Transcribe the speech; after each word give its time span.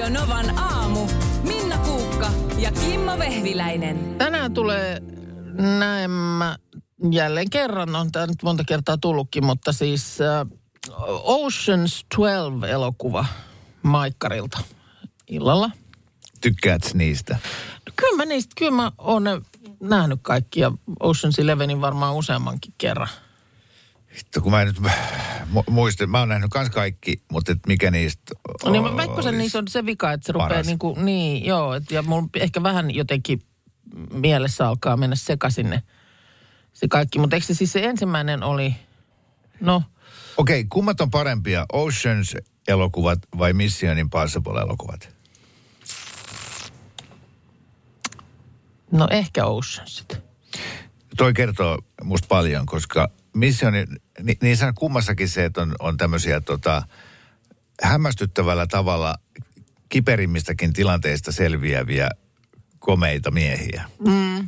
Radio 0.00 0.20
Novan 0.20 0.58
aamu. 0.58 1.06
Minna 1.42 1.78
Kuukka 1.78 2.30
ja 2.58 2.72
Kimmo 2.72 3.18
Vehviläinen. 3.18 4.14
Tänään 4.18 4.54
tulee 4.54 5.00
näemmä 5.78 6.56
jälleen 7.10 7.50
kerran, 7.50 7.96
on 7.96 8.12
tämä 8.12 8.26
nyt 8.26 8.42
monta 8.42 8.64
kertaa 8.64 8.98
tullutkin, 8.98 9.44
mutta 9.44 9.72
siis 9.72 10.18
uh, 10.20 10.50
Oceans 11.24 12.06
12-elokuva 12.14 13.24
Maikkarilta 13.82 14.58
illalla. 15.28 15.70
Tykkäät 16.40 16.90
niistä? 16.94 17.38
No 17.86 17.92
kyllä 17.96 18.16
mä 18.16 18.24
niistä, 18.24 18.52
kyllä 18.58 18.72
mä 18.72 18.92
oon 18.98 19.24
nähnyt 19.80 20.18
kaikki 20.22 20.60
ja 20.60 20.72
Oceans 21.00 21.38
Elevenin 21.38 21.80
varmaan 21.80 22.14
useammankin 22.14 22.74
kerran. 22.78 23.08
Hitto, 24.18 24.40
kun 24.40 24.52
mä 24.52 24.64
nyt 24.64 24.76
mu- 25.54 25.70
muistan, 25.70 26.10
mä 26.10 26.18
oon 26.18 26.28
nähnyt 26.28 26.50
kans 26.50 26.70
kaikki, 26.70 27.22
mutta 27.32 27.52
et 27.52 27.58
mikä 27.66 27.90
niistä 27.90 28.34
No 28.64 28.70
niin, 28.70 28.96
Veikkosen 28.96 29.34
olis- 29.34 29.38
niissä 29.38 29.58
on 29.58 29.68
se 29.68 29.86
vika, 29.86 30.12
että 30.12 30.26
se 30.26 30.32
rupeaa 30.32 30.48
paras? 30.48 30.66
niin 30.66 30.78
kuin, 30.78 31.04
niin 31.04 31.44
joo, 31.44 31.74
et, 31.74 31.90
ja 31.90 32.02
mulla 32.02 32.28
ehkä 32.36 32.62
vähän 32.62 32.94
jotenkin 32.94 33.42
mielessä 34.12 34.68
alkaa 34.68 34.96
mennä 34.96 35.16
sekaisin 35.16 35.70
ne, 35.70 35.82
se 36.72 36.88
kaikki. 36.88 37.18
Mutta 37.18 37.36
eikö 37.36 37.46
se 37.46 37.54
siis 37.54 37.72
se 37.72 37.84
ensimmäinen 37.84 38.42
oli, 38.42 38.74
no 39.60 39.82
Okei, 40.36 40.64
kummat 40.64 41.00
on 41.00 41.10
parempia, 41.10 41.66
Oceans-elokuvat 41.72 43.18
vai 43.38 43.52
Mission 43.52 43.98
Impossible-elokuvat? 43.98 45.08
No 48.92 49.08
ehkä 49.10 49.46
Ocean 49.46 49.88
sitten. 49.88 50.22
Toi 51.16 51.32
kertoo 51.32 51.78
musta 52.04 52.28
paljon, 52.28 52.66
koska 52.66 53.10
Mission, 53.34 53.72
ni, 54.22 54.36
niissä 54.42 54.66
on 54.66 54.74
kummassakin 54.74 55.28
se, 55.28 55.44
että 55.44 55.62
on, 55.62 55.74
on 55.78 55.96
tämmöisiä 55.96 56.40
tota, 56.40 56.82
hämmästyttävällä 57.82 58.66
tavalla 58.66 59.14
kiperimmistäkin 59.88 60.72
tilanteista 60.72 61.32
selviäviä 61.32 62.08
komeita 62.78 63.30
miehiä. 63.30 63.84
Mm. 64.06 64.46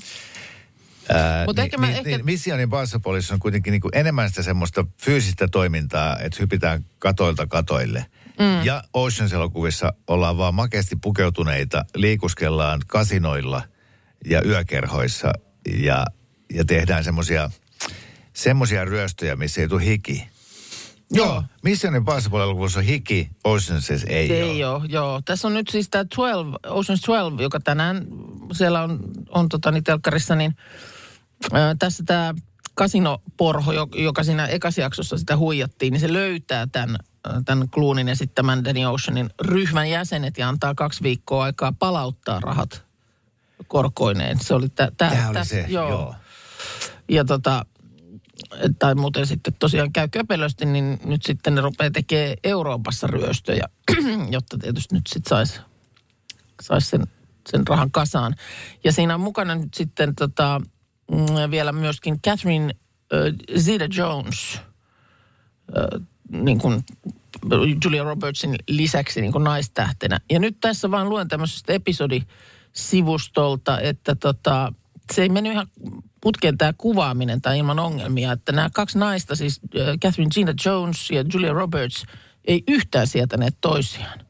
Ää, 1.09 1.45
Mut 1.47 1.59
ehkä 1.59 1.79
mä 1.79 1.87
niin, 1.87 1.97
ehkä- 1.97 2.11
niin 2.11 2.25
Mission 2.25 2.61
Impossibleissa 2.61 3.35
on 3.35 3.41
kuitenkin 3.41 3.71
niinku 3.71 3.89
enemmän 3.93 4.29
sitä 4.29 4.43
semmoista 4.43 4.87
fyysistä 5.03 5.49
toimintaa, 5.49 6.19
että 6.19 6.37
hypitään 6.41 6.85
katoilta 6.99 7.47
katoille. 7.47 8.07
Mm. 8.39 8.65
Ja 8.65 8.85
Oceans-elokuvissa 8.95 9.93
ollaan 10.07 10.39
vaan 10.39 10.55
makeasti 10.55 10.97
pukeutuneita, 10.97 11.85
liikuskellaan 11.95 12.81
kasinoilla 12.87 13.63
ja 14.25 14.43
yökerhoissa 14.47 15.33
ja, 15.77 16.07
ja 16.55 16.65
tehdään 16.65 17.05
semmoisia 17.05 17.51
semmoisia 18.43 18.85
ryöstöjä, 18.85 19.37
missä 19.37 19.61
ei 19.61 19.69
tule 19.69 19.85
hiki. 19.85 20.29
Joo. 21.11 21.43
Mission 21.63 21.95
Impossible-elokuvassa 21.97 22.79
on 22.79 22.85
hiki, 22.85 23.31
Oceansissa 23.45 24.07
ei, 24.09 24.33
Ei 24.33 24.65
ole. 24.65 24.77
ole, 24.77 24.87
joo. 24.89 25.23
Tässä 25.25 25.49
on 25.49 25.55
nyt 25.55 25.69
siis 25.69 25.89
tämä 25.91 26.05
12, 26.05 26.59
Ocean's 26.69 27.07
12, 27.07 27.43
joka 27.43 27.61
tänään 27.61 28.07
siellä 28.53 28.83
on, 28.83 29.01
on 29.29 29.49
tota, 29.49 29.71
niin 29.71 29.85
telkkarissa, 29.85 30.35
niin 30.35 30.57
ää, 31.53 31.75
tässä 31.79 32.05
tämä 32.07 32.35
kasinoporho, 32.75 33.73
jo- 33.73 33.89
joka 33.95 34.23
siinä 34.25 34.47
ekasjaksossa 34.47 35.19
sitä 35.19 35.37
huijattiin, 35.37 35.93
niin 35.93 36.01
se 36.01 36.13
löytää 36.13 36.67
tämän, 36.73 36.97
tämän 37.45 37.69
Cloonin 37.71 38.09
esittämän 38.09 38.65
Danny 38.65 38.85
Oceanin 38.85 39.31
ryhmän 39.41 39.91
jäsenet 39.91 40.39
ja 40.39 40.49
antaa 40.49 40.75
kaksi 40.75 41.03
viikkoa 41.03 41.45
aikaa 41.45 41.73
palauttaa 41.79 42.41
rahat 42.41 42.83
korkoineen. 43.69 44.41
Se 44.41 44.55
oli 44.55 44.69
tä, 44.69 44.93
tä, 44.97 45.09
Tämä 45.09 45.29
oli 45.29 45.45
se, 45.45 45.65
joo. 45.69 45.89
joo. 45.89 46.15
ja 47.09 47.25
tota, 47.25 47.67
tai 48.79 48.95
muuten 48.95 49.27
sitten 49.27 49.55
tosiaan 49.59 49.93
käy 49.93 50.09
köpelösti, 50.09 50.67
niin 50.67 51.01
nyt 51.05 51.23
sitten 51.23 51.55
ne 51.55 51.61
rupeaa 51.61 51.91
tekemään 51.91 52.37
Euroopassa 52.45 53.07
ryöstöjä, 53.07 53.69
jotta 54.31 54.59
tietysti 54.59 54.95
nyt 54.95 55.07
sitten 55.07 55.31
saisi 55.31 55.61
sais 56.63 56.91
sen, 56.91 57.07
sen 57.51 57.67
rahan 57.67 57.91
kasaan. 57.91 58.35
Ja 58.85 58.93
siinä 58.93 59.15
on 59.15 59.21
mukana 59.21 59.55
nyt 59.55 59.75
sitten 59.75 60.15
tota, 60.15 60.61
mm, 61.11 61.27
vielä 61.51 61.73
myöskin 61.73 62.21
Catherine 62.21 62.75
äh, 63.13 63.19
Zeta-Jones, 63.61 64.57
äh, 64.57 64.63
niin 66.29 66.59
kuin 66.59 66.85
Julia 67.85 68.03
Robertsin 68.03 68.57
lisäksi 68.69 69.21
niin 69.21 69.33
kuin 69.33 69.45
naistähtenä. 69.45 70.21
Ja 70.31 70.39
nyt 70.39 70.57
tässä 70.61 70.91
vaan 70.91 71.09
luen 71.09 71.29
tämmöisestä 71.29 71.73
episodisivustolta, 71.73 73.81
että 73.81 74.15
tota, 74.15 74.73
se 75.13 75.23
ei 75.23 75.29
mennyt 75.29 75.53
ihan 75.53 75.67
putkeen 76.21 76.59
tämä 76.59 76.73
kuvaaminen 76.79 77.43
tai 77.43 77.59
ilman 77.59 77.79
ongelmia, 77.79 78.33
että 78.33 78.53
nämä 78.53 78.71
kaksi 78.75 78.99
naista, 78.99 79.37
siis 79.37 79.61
Catherine 80.03 80.31
Gina 80.35 80.55
Jones 80.65 81.11
ja 81.11 81.25
Julia 81.33 81.53
Roberts, 81.53 82.05
ei 82.45 82.63
yhtään 82.69 83.07
sietäneet 83.07 83.55
toisiaan. 83.61 84.21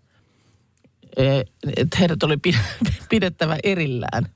Että 1.77 1.97
heidät 1.99 2.22
oli 2.22 2.37
pid- 2.49 2.93
pidettävä 3.11 3.56
erillään. 3.62 4.27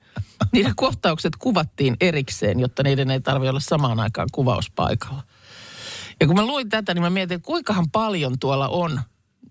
Niiden 0.52 0.76
kohtaukset 0.76 1.36
kuvattiin 1.38 1.96
erikseen, 2.00 2.60
jotta 2.60 2.82
niiden 2.82 3.10
ei 3.10 3.20
tarvitse 3.20 3.50
olla 3.50 3.60
samaan 3.60 4.00
aikaan 4.00 4.28
kuvauspaikalla. 4.32 5.22
Ja 6.20 6.26
kun 6.26 6.36
mä 6.36 6.46
luin 6.46 6.68
tätä, 6.68 6.94
niin 6.94 7.02
mä 7.02 7.10
mietin, 7.10 7.34
että 7.34 7.46
kuinkahan 7.46 7.90
paljon 7.90 8.38
tuolla 8.38 8.68
on 8.68 9.00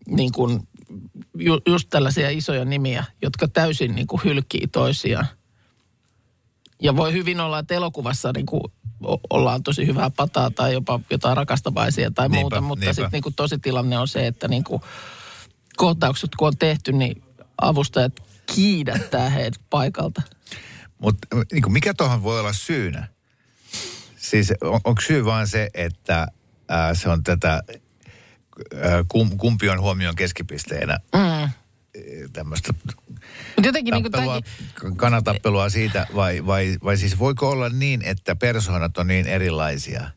niin 0.07 0.31
kuin, 0.31 0.67
ju, 1.37 1.59
just 1.67 1.89
tällaisia 1.89 2.29
isoja 2.29 2.65
nimiä, 2.65 3.03
jotka 3.21 3.47
täysin 3.47 3.95
niin 3.95 4.07
kuin 4.07 4.21
hylkii 4.23 4.67
toisiaan. 4.67 5.25
Ja 6.81 6.95
voi 6.95 7.13
hyvin 7.13 7.39
olla, 7.39 7.59
että 7.59 7.73
elokuvassa 7.73 8.31
niin 8.35 8.45
kuin 8.45 8.61
ollaan 9.29 9.63
tosi 9.63 9.85
hyvää 9.87 10.09
pataa 10.09 10.51
tai 10.51 10.73
jopa 10.73 10.99
jotain 11.09 11.37
rakastavaisia 11.37 12.11
tai 12.11 12.29
Niinpä, 12.29 12.41
muuta, 12.41 12.61
mutta 12.61 12.85
sitten 12.85 13.09
niin 13.11 13.23
kuin 13.23 13.35
tositilanne 13.35 13.97
on 13.97 14.07
se, 14.07 14.27
että 14.27 14.47
niin 14.47 14.63
kuin 14.63 14.81
kohtaukset 15.77 16.35
kun 16.35 16.47
on 16.47 16.57
tehty, 16.57 16.91
niin 16.91 17.23
avustajat 17.61 18.13
kiidättää 18.55 19.29
heidät 19.29 19.61
paikalta. 19.69 20.21
Mutta 20.97 21.27
niin 21.53 21.71
mikä 21.71 21.93
tuohon 21.93 22.23
voi 22.23 22.39
olla 22.39 22.53
syynä? 22.53 23.07
Siis 24.17 24.53
on, 24.61 24.79
onko 24.83 25.01
syy 25.01 25.25
vaan 25.25 25.47
se, 25.47 25.69
että 25.73 26.27
ää, 26.69 26.93
se 26.93 27.09
on 27.09 27.23
tätä, 27.23 27.63
ää, 28.81 29.03
kum, 29.07 29.37
kumpi 29.37 29.69
on 29.69 29.81
huomion 29.81 30.15
keskipisteenä 30.15 30.99
Mm. 31.15 31.49
Tämmöistä 32.33 32.73
jotenkin 33.63 33.91
niin 33.91 34.03
kuin 34.03 34.11
tappelua, 34.11 34.41
tämänkin, 34.41 34.97
kanatappelua 34.97 35.69
siitä, 35.69 36.07
vai, 36.15 36.45
vai, 36.45 36.77
vai 36.83 36.97
siis 36.97 37.19
voiko 37.19 37.49
olla 37.49 37.69
niin, 37.69 38.01
että 38.01 38.35
persoonat 38.35 38.97
on 38.97 39.07
niin 39.07 39.27
erilaisia? 39.27 40.09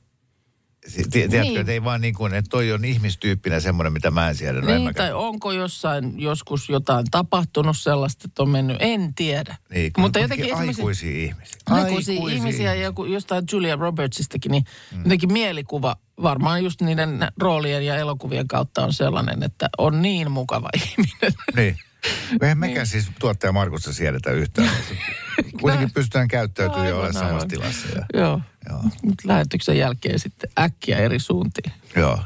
Tiedätkö, 1.11 1.41
Niin. 1.43 1.61
että 1.61 1.73
ei 1.73 1.85
vaan 1.85 2.01
niin 2.01 2.15
kuin, 2.15 2.35
että 2.35 2.49
toi 2.49 2.73
on 2.73 2.85
ihmistyyppinä 2.85 3.61
semmoinen, 3.61 3.93
mitä 3.93 4.11
mä 4.11 4.29
en 4.29 4.35
siedä. 4.35 4.61
No 4.61 4.69
en 4.69 4.75
niin, 4.75 4.83
mäkään. 4.83 5.09
tai 5.09 5.13
onko 5.15 5.53
jossain 5.53 6.21
joskus 6.21 6.69
jotain 6.69 7.07
tapahtunut 7.11 7.79
sellaista, 7.79 8.23
että 8.29 8.43
on 8.43 8.49
mennyt, 8.49 8.77
en 8.81 9.15
tiedä. 9.15 9.57
Niin, 9.71 9.93
Mutta 9.99 10.19
jotenkin 10.19 10.55
aikuisia 10.55 11.11
ihmisiä. 11.11 11.57
aikuisia 11.67 12.21
ihmisiä 12.31 12.75
ja 12.75 12.83
joku, 12.83 13.05
jostain 13.05 13.45
Julia 13.53 13.77
Robertsistakin, 13.77 14.51
niin 14.53 14.65
mm. 14.93 15.03
jotenkin 15.03 15.33
mielikuva 15.33 15.97
varmaan 16.23 16.65
just 16.65 16.81
niiden 16.81 17.19
roolien 17.41 17.87
ja 17.87 17.97
elokuvien 17.97 18.49
kautta 18.49 18.85
on 18.85 18.93
sellainen, 18.93 19.43
että 19.43 19.69
on 19.79 20.03
niin 20.03 20.31
mukava 20.31 20.69
ihminen. 20.83 21.33
Niin. 21.57 21.77
Eihän 22.43 22.59
mekään 22.59 22.87
siis 22.87 23.07
tuottaja 23.19 23.53
Markusta 23.53 23.93
siedetä 23.93 24.31
yhtään. 24.31 24.71
Kuitenkin 25.61 25.91
pystytään 25.93 26.29
käyttäytymään 26.29 26.89
ja 26.89 26.95
Aivan, 26.95 27.05
olemaan 27.07 27.29
samassa 27.29 27.49
tilassa. 27.49 27.87
Ja, 27.89 28.05
Joo. 28.21 28.41
Joo. 28.69 28.83
Nyt 29.03 29.25
lähetyksen 29.25 29.79
jälkeen 29.79 30.19
sitten 30.19 30.51
äkkiä 30.59 30.99
eri 30.99 31.19
suuntiin. 31.19 31.73
joo. 31.97 32.19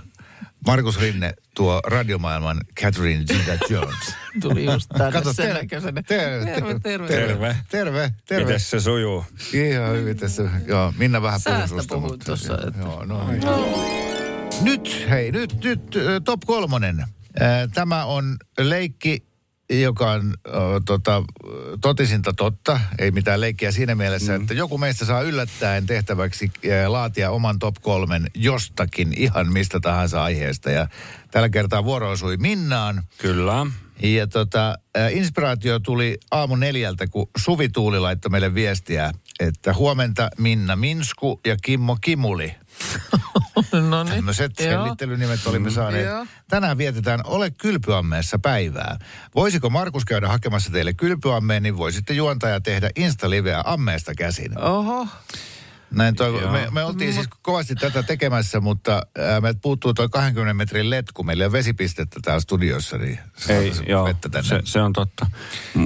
Markus 0.66 1.00
Rinne, 1.00 1.34
tuo 1.54 1.80
radiomaailman 1.86 2.60
Catherine 2.80 3.24
Zeta-Jones. 3.24 4.14
Tuli 4.42 4.64
just 4.64 4.88
tänne 4.98 5.12
Kato, 5.12 5.32
sen 5.32 5.46
terve, 5.46 5.60
näköisenä. 5.60 6.02
terve, 6.02 6.44
terve, 6.50 6.78
terve. 6.80 7.06
Terve. 7.08 7.56
Terve, 7.70 8.12
terve. 8.28 8.44
Miten 8.44 8.60
se 8.60 8.80
sujuu? 8.80 9.24
Ihan 9.52 9.92
hyvin 9.96 10.16
tässä. 10.16 10.42
Joo, 10.66 10.94
Minna 10.98 11.22
vähän 11.22 11.40
Säästä 11.40 11.68
susta. 11.76 11.94
puhuin 11.94 12.12
mutta- 12.12 12.24
tuossa, 12.24 12.54
että- 12.68 12.80
Joo, 12.80 13.04
no 13.04 13.30
niin. 13.30 13.42
Nyt, 14.62 15.06
hei, 15.10 15.32
nyt, 15.32 15.64
nyt 15.64 15.80
top 16.24 16.40
kolmonen. 16.46 17.04
Tämä 17.74 18.04
on 18.04 18.36
leikki, 18.58 19.24
joka 19.80 20.10
on 20.10 20.34
ö, 20.46 20.50
tota, 20.86 21.22
totisinta 21.80 22.32
totta. 22.32 22.80
Ei 22.98 23.10
mitään 23.10 23.40
leikkiä 23.40 23.72
siinä 23.72 23.94
mielessä, 23.94 24.32
mm. 24.32 24.42
että 24.42 24.54
joku 24.54 24.78
meistä 24.78 25.04
saa 25.04 25.22
yllättäen 25.22 25.86
tehtäväksi 25.86 26.50
ö, 26.64 26.92
laatia 26.92 27.30
oman 27.30 27.58
top 27.58 27.74
kolmen 27.82 28.30
jostakin 28.34 29.12
ihan 29.16 29.52
mistä 29.52 29.80
tahansa 29.80 30.24
aiheesta. 30.24 30.70
Ja 30.70 30.88
tällä 31.30 31.48
kertaa 31.48 31.84
vuoro 31.84 32.10
osui 32.10 32.36
Minnaan. 32.36 33.02
Kyllä. 33.18 33.66
Ja 34.02 34.26
tota, 34.26 34.78
inspiraatio 35.10 35.78
tuli 35.78 36.18
aamu 36.30 36.56
neljältä, 36.56 37.06
kun 37.06 37.30
Suvi 37.36 37.68
Tuuli 37.68 38.00
laittoi 38.00 38.30
meille 38.30 38.54
viestiä, 38.54 39.12
että 39.40 39.74
huomenta 39.74 40.30
Minna 40.38 40.76
Minsku 40.76 41.40
ja 41.46 41.56
Kimmo 41.62 41.96
Kimuli. 42.00 42.54
No 43.90 44.04
niin. 44.04 44.14
Tämmöiset 44.14 44.52
Joo. 44.60 44.70
selvittelynimet 44.70 45.46
olimme 45.46 45.70
saaneet. 45.70 46.06
Joo. 46.06 46.26
Tänään 46.50 46.78
vietetään 46.78 47.20
Ole 47.24 47.50
kylpyammeessa 47.50 48.38
päivää. 48.38 48.98
Voisiko 49.34 49.70
Markus 49.70 50.04
käydä 50.04 50.28
hakemassa 50.28 50.70
teille 50.70 50.94
kylpyammeen, 50.94 51.62
niin 51.62 51.76
voisitte 51.76 52.12
juontaja 52.14 52.60
tehdä 52.60 52.90
Insta-liveä 52.96 53.62
ammeesta 53.64 54.14
käsin. 54.14 54.58
Oho. 54.58 55.06
Näin 55.90 56.14
toi, 56.14 56.46
me, 56.50 56.68
me 56.70 56.84
oltiin 56.84 57.14
siis 57.14 57.28
kovasti 57.42 57.74
tätä 57.74 58.02
tekemässä, 58.02 58.60
mutta 58.60 59.02
ää, 59.18 59.40
meiltä 59.40 59.60
puuttuu 59.62 59.94
toi 59.94 60.08
20 60.08 60.54
metrin 60.54 60.90
letku. 60.90 61.22
Meillä 61.24 61.42
ei 61.42 61.46
ole 61.46 61.52
vesipistettä 61.52 62.20
täällä 62.22 62.40
studiossa, 62.40 62.98
niin 62.98 63.18
Ei, 63.48 63.72
joo, 63.86 64.04
vettä 64.04 64.28
tänne. 64.28 64.48
se, 64.48 64.60
se 64.64 64.80
on 64.80 64.92
totta. 64.92 65.26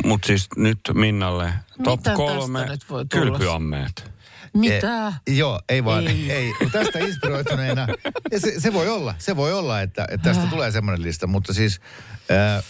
Mutta 0.05 0.27
siis 0.27 0.49
nyt 0.57 0.79
Minnalle 0.95 1.53
top 1.85 2.01
Mitä 2.01 2.15
kolme 2.15 2.67
kylpyammeet. 3.13 4.16
Mitä? 4.59 5.13
E, 5.27 5.33
joo, 5.33 5.61
ei 5.69 5.85
vaan, 5.85 6.09
ei. 6.09 6.33
Ei. 6.33 6.53
Tästä 6.73 6.99
inspiroituneena, 6.99 7.87
ja 8.33 8.41
se, 8.41 8.61
se 8.61 8.73
voi 8.73 8.89
olla, 8.89 9.15
se 9.19 9.37
voi 9.37 9.53
olla, 9.53 9.81
että, 9.81 10.07
että 10.11 10.29
tästä 10.29 10.47
tulee 10.51 10.71
semmoinen 10.71 11.03
lista, 11.03 11.27
mutta 11.27 11.55
siis 11.55 11.81
ää, 12.31 12.55
ää, 12.55 12.63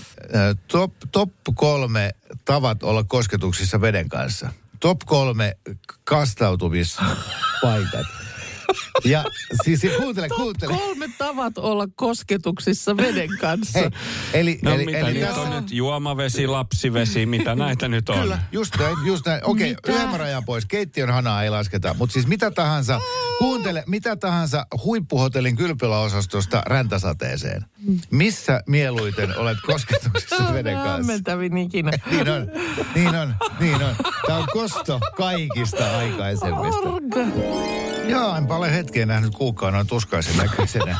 top, 0.68 0.92
top 1.12 1.30
kolme 1.54 2.10
tavat 2.44 2.82
olla 2.82 3.04
kosketuksissa 3.04 3.80
veden 3.80 4.08
kanssa. 4.08 4.52
Top 4.80 4.98
kolme 5.06 5.56
kastautumispaikat. 6.04 8.06
Ja 9.04 9.24
siis 9.64 9.80
kuuntele, 9.96 10.28
kuuntele. 10.28 10.72
Kolme 10.72 11.08
tavat 11.18 11.58
olla 11.58 11.88
kosketuksissa 11.94 12.96
veden 12.96 13.28
kanssa. 13.40 13.78
Hei, 13.78 13.90
eli, 14.34 14.58
No 14.62 14.74
eli, 14.74 14.84
mitä 14.84 14.98
eli 14.98 15.12
niitä 15.12 15.26
tässä 15.26 15.40
on 15.40 15.50
nyt? 15.50 15.72
Juomavesi, 15.72 16.46
lapsivesi, 16.46 17.26
mitä 17.26 17.54
näitä 17.54 17.88
nyt 17.88 18.08
on? 18.08 18.20
Kyllä, 18.20 18.38
just 18.52 18.76
näin, 18.78 18.96
just 19.04 19.26
näin. 19.26 19.44
Okei, 19.44 19.72
okay, 19.72 19.94
yhden 19.94 20.20
rajan 20.20 20.44
pois. 20.44 20.66
Keittiön 20.66 21.10
hanaa 21.10 21.42
ei 21.42 21.50
lasketa. 21.50 21.94
Mutta 21.94 22.12
siis 22.12 22.26
mitä 22.26 22.50
tahansa, 22.50 23.00
kuuntele, 23.38 23.84
mitä 23.86 24.16
tahansa 24.16 24.66
huippuhotellin 24.84 25.56
kylpyläosastosta 25.56 26.62
räntäsateeseen. 26.66 27.64
Missä 28.10 28.62
mieluiten 28.66 29.38
olet 29.38 29.58
kosketuksessa 29.66 30.54
veden 30.54 30.74
kanssa? 30.74 30.90
Hämmentävin 30.90 31.58
ikinä. 31.58 31.90
Niin 32.10 32.28
on, 32.28 32.50
niin 32.94 33.14
on, 33.14 33.34
niin 33.60 33.82
on. 33.82 33.96
Tämä 34.26 34.38
on 34.38 34.46
kosto 34.52 35.00
kaikista 35.16 35.98
aikaisemmista. 35.98 36.80
Orga. 36.80 37.95
Joo, 38.10 38.36
enpä 38.36 38.56
ole 38.56 38.72
hetkeen 38.74 39.08
nähnyt 39.08 39.34
kuukkaan 39.34 39.72
noin 39.72 39.86
tuskaisen 39.86 40.36
näköisenä. 40.36 40.98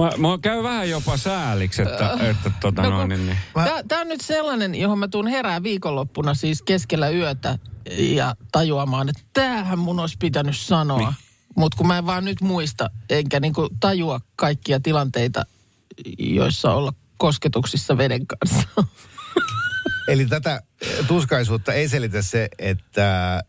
Mä, 0.00 0.10
mä 0.16 0.28
käy 0.42 0.62
vähän 0.62 0.90
jopa 0.90 1.16
sääliksi, 1.16 1.82
että, 1.82 2.16
että 2.20 2.50
tota 2.60 2.82
No, 2.82 2.90
noin, 2.90 3.08
niin, 3.08 3.26
niin. 3.26 3.38
Mä- 3.54 3.68
Tämä 3.88 4.00
on 4.00 4.08
nyt 4.08 4.20
sellainen, 4.20 4.74
johon 4.74 4.98
mä 4.98 5.08
tuun 5.08 5.26
herää 5.26 5.62
viikonloppuna 5.62 6.34
siis 6.34 6.62
keskellä 6.62 7.08
yötä 7.10 7.58
ja 7.98 8.34
tajuamaan, 8.52 9.08
että 9.08 9.22
tämähän 9.32 9.78
mun 9.78 10.00
olisi 10.00 10.16
pitänyt 10.18 10.56
sanoa. 10.56 10.98
Niin. 10.98 11.14
Mutta 11.56 11.76
kun 11.76 11.86
mä 11.86 11.98
en 11.98 12.06
vaan 12.06 12.24
nyt 12.24 12.40
muista, 12.40 12.90
enkä 13.10 13.40
niinku 13.40 13.68
tajua 13.80 14.20
kaikkia 14.36 14.80
tilanteita, 14.80 15.46
joissa 16.18 16.74
olla 16.74 16.92
kosketuksissa 17.18 17.96
veden 17.98 18.26
kanssa. 18.26 18.68
Eli 20.08 20.26
tätä 20.26 20.62
tuskaisuutta 21.06 21.72
ei 21.72 21.88
selitä 21.88 22.22
se, 22.22 22.48
että 22.58 23.40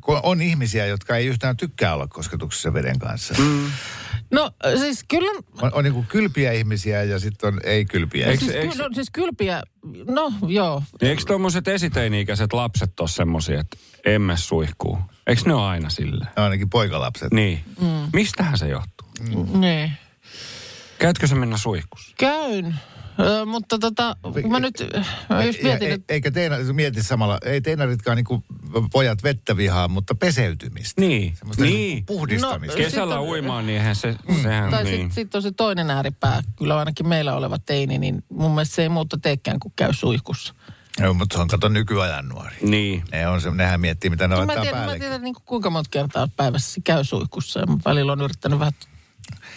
kun 0.00 0.20
on 0.22 0.42
ihmisiä, 0.42 0.86
jotka 0.86 1.16
ei 1.16 1.26
yhtään 1.26 1.56
tykkää 1.56 1.94
olla 1.94 2.06
kosketuksessa 2.06 2.72
veden 2.72 2.98
kanssa. 2.98 3.34
Mm. 3.38 3.70
No 4.30 4.50
siis 4.78 5.04
kyllä, 5.08 5.42
On, 5.62 5.70
on 5.74 5.84
niin 5.84 5.94
kuin 5.94 6.06
kylpiä 6.06 6.52
ihmisiä 6.52 7.02
ja 7.02 7.18
sitten 7.18 7.54
on 7.54 7.60
ei-kylpiä. 7.64 8.26
Eikö- 8.26 8.44
siis, 8.44 8.54
eikö- 8.56 8.72
ky, 8.72 8.82
no, 8.82 8.88
siis 8.94 9.10
kylpiä, 9.12 9.62
no 10.06 10.32
joo. 10.46 10.82
Eikö 11.02 11.22
tuommoiset 11.26 11.68
esiteini-ikäiset 11.68 12.52
lapset 12.52 13.00
ole 13.00 13.08
semmosia, 13.08 13.60
että 13.60 13.76
emme 14.06 14.36
suihkuu? 14.36 14.98
Eikö 15.26 15.42
ne 15.46 15.54
ole 15.54 15.66
aina 15.66 15.90
silleen? 15.90 16.30
Ainakin 16.36 16.70
poikalapset. 16.70 17.32
Niin. 17.32 17.64
Mm. 17.80 18.10
Mistähän 18.12 18.58
se 18.58 18.68
johtuu? 18.68 19.08
Niin. 19.58 19.92
Käytkö 20.98 21.26
se 21.26 21.34
mennä 21.34 21.56
suihkussa? 21.56 22.14
Käyn. 22.18 22.74
Ö, 23.20 23.46
mutta 23.46 23.78
tota, 23.78 24.16
kun 24.42 24.50
mä 24.52 24.60
nyt 24.60 24.74
mä 25.28 25.44
just 25.44 25.58
Ja 25.58 25.64
mietin, 25.68 25.88
e- 25.90 25.92
että 25.92 26.14
eikä 26.14 26.30
teina, 26.30 26.56
mieti 26.72 27.02
samalla, 27.02 27.38
ei 27.44 27.60
teinaritkaan 27.60 28.16
niinku 28.16 28.44
pojat 28.92 29.22
vettä 29.22 29.56
vihaa, 29.56 29.88
mutta 29.88 30.14
peseytymistä. 30.14 31.00
Niin. 31.00 31.36
Semmoista 31.36 31.64
Niin. 31.64 31.74
niinku 31.74 32.12
puhdistamista. 32.14 32.76
No, 32.78 32.84
Kesällä 32.84 33.14
Sitten- 33.14 33.28
uimaan, 33.30 33.66
niin 33.66 33.78
eihän 33.78 33.96
se, 33.96 34.14
sehän 34.42 34.70
Tai 34.70 34.84
niin. 34.84 34.96
sitten 34.96 35.10
sit 35.14 35.34
on 35.34 35.42
se 35.42 35.52
toinen 35.52 35.90
ääripää, 35.90 36.40
kyllä 36.58 36.78
ainakin 36.78 37.08
meillä 37.08 37.34
oleva 37.34 37.58
teini, 37.58 37.98
niin 37.98 38.24
mun 38.28 38.50
mielestä 38.50 38.74
se 38.74 38.82
ei 38.82 38.88
muuta 38.88 39.18
teekään 39.22 39.60
kuin 39.60 39.72
käy 39.76 39.92
suihkussa. 39.92 40.54
Joo, 41.00 41.14
mutta 41.14 41.36
se 41.36 41.42
on 41.42 41.48
kato 41.48 41.68
nykyajan 41.68 42.28
nuori. 42.28 42.56
Niin. 42.62 43.04
Ne 43.12 43.28
on 43.28 43.40
se, 43.40 43.50
nehän 43.50 43.80
miettii, 43.80 44.10
mitä 44.10 44.28
ne 44.28 44.34
No, 44.36 44.46
mä 44.46 44.52
tiedän, 44.52 44.66
mä 44.66 44.72
päälle. 44.78 44.98
tiedän 44.98 45.22
niin 45.22 45.34
kuin 45.34 45.44
kuinka 45.46 45.70
monta 45.70 45.90
kertaa 45.90 46.28
päivässä 46.36 46.74
se 46.74 46.80
käy 46.84 47.04
suihkussa 47.04 47.60
ja 47.60 47.66
mä 47.66 47.76
välillä 47.84 48.12
on 48.12 48.20
yrittänyt 48.20 48.58
vähän 48.58 48.72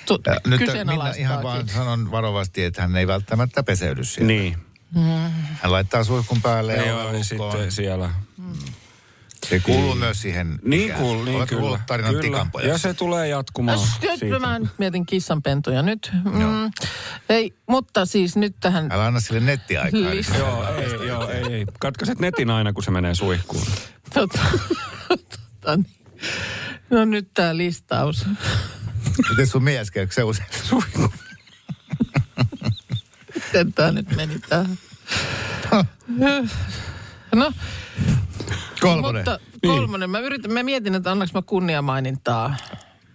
tu- 0.06 0.22
Ja 0.26 0.34
nyt 0.34 0.44
Minna 0.46 0.58
kyseenalaistaakin. 0.58 1.22
ihan 1.22 1.44
vaan 1.44 1.70
sanon 1.70 2.12
varovasti, 2.12 2.64
että 2.64 2.82
hän 2.82 2.96
ei 2.96 3.08
välttämättä 3.08 3.64
peseydy 3.64 4.04
siellä. 4.04 4.28
Niin. 4.28 4.58
Hän 5.62 5.72
laittaa 5.72 6.04
suihkun 6.04 6.42
päälle 6.42 6.76
ja 6.76 6.86
Joo, 6.88 7.04
lukkoon. 7.04 7.24
sitten 7.24 7.72
siellä. 7.72 8.10
Se 9.50 9.60
kuuluu 9.60 9.96
myös 9.96 10.22
siihen. 10.22 10.60
Niin 10.64 10.84
ikään. 10.86 11.00
kuul, 11.00 11.24
niin 11.24 11.38
Olet 11.38 11.50
kyllä. 11.50 11.80
tarinan 11.88 12.16
kyllä. 12.16 12.46
Ja 12.64 12.78
se 12.78 12.94
tulee 12.94 13.28
jatkumaan 13.28 13.80
Nyt 14.02 14.20
siitä. 14.20 14.40
mä 14.40 14.60
nyt 14.60 14.70
mietin 14.78 15.06
kissanpentuja 15.06 15.82
nyt. 15.82 16.12
Mm. 16.24 16.72
Ei, 17.30 17.54
mutta 17.70 18.06
siis 18.06 18.36
nyt 18.36 18.56
tähän... 18.60 18.92
Älä 18.92 19.06
anna 19.06 19.20
sille 19.20 19.40
nettiaikaa. 19.40 20.00
niin. 20.00 20.26
Joo, 20.38 20.76
ei, 20.76 21.08
joo, 21.08 21.30
ei, 21.30 21.44
ei. 21.54 21.66
Katkaiset 21.80 22.20
netin 22.20 22.50
aina, 22.50 22.74
kun 22.74 22.84
se 22.84 22.92
menee 22.92 23.16
suihkuun. 23.16 23.66
Tota, 24.14 24.40
tota, 25.10 25.78
niin. 25.78 25.96
no 26.90 27.06
nyt 27.06 27.30
tämä 27.34 27.58
listaus. 27.58 28.26
Miten 29.30 29.48
sun 29.48 29.64
mies 29.64 29.92
käykö 29.92 30.14
se 30.14 30.24
usein 30.24 30.48
suihkuun? 30.64 31.14
Miten 33.36 33.74
tämä 33.74 33.92
nyt 33.92 34.16
meni 34.16 34.40
tähän? 34.50 34.78
No, 37.36 37.54
Kolmonen. 38.82 39.20
mutta 39.22 39.40
kolmonen. 39.68 40.10
Mä, 40.10 40.20
yritän, 40.20 40.52
mä 40.54 40.64
mietin, 40.64 40.96
että 40.96 41.12
annaks 41.12 41.34
mä 41.34 41.42
kunniamainintaa. 41.42 42.56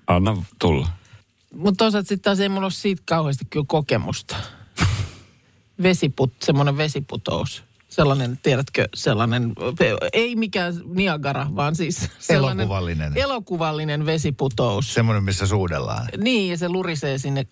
Anna 0.06 0.42
tulla. 0.58 0.88
Mutta 1.54 1.84
toisaalta 1.84 2.08
sitten 2.08 2.22
taas 2.22 2.40
ei 2.40 2.48
mulla 2.48 2.66
ole 2.66 2.70
siitä 2.72 3.02
kauheasti 3.06 3.44
kyllä 3.50 3.66
kokemusta. 3.68 4.36
Vesiput, 5.82 6.32
semmoinen 6.42 6.76
vesiputous. 6.76 7.64
Sellainen, 7.96 8.38
tiedätkö, 8.42 8.88
sellainen, 8.94 9.52
ei 10.12 10.36
mikään 10.36 10.74
Niagara, 10.94 11.46
vaan 11.56 11.76
siis 11.76 12.08
sellainen 12.18 12.60
Elokuvallinen. 12.64 13.12
elokuvallinen 13.16 14.06
vesiputous. 14.06 14.94
Semmoinen, 14.94 15.24
missä 15.24 15.46
suudellaan. 15.46 16.06
Niin, 16.16 16.50
ja 16.50 16.58
se 16.58 16.68
lurisee 16.68 17.18
sinne 17.18 17.46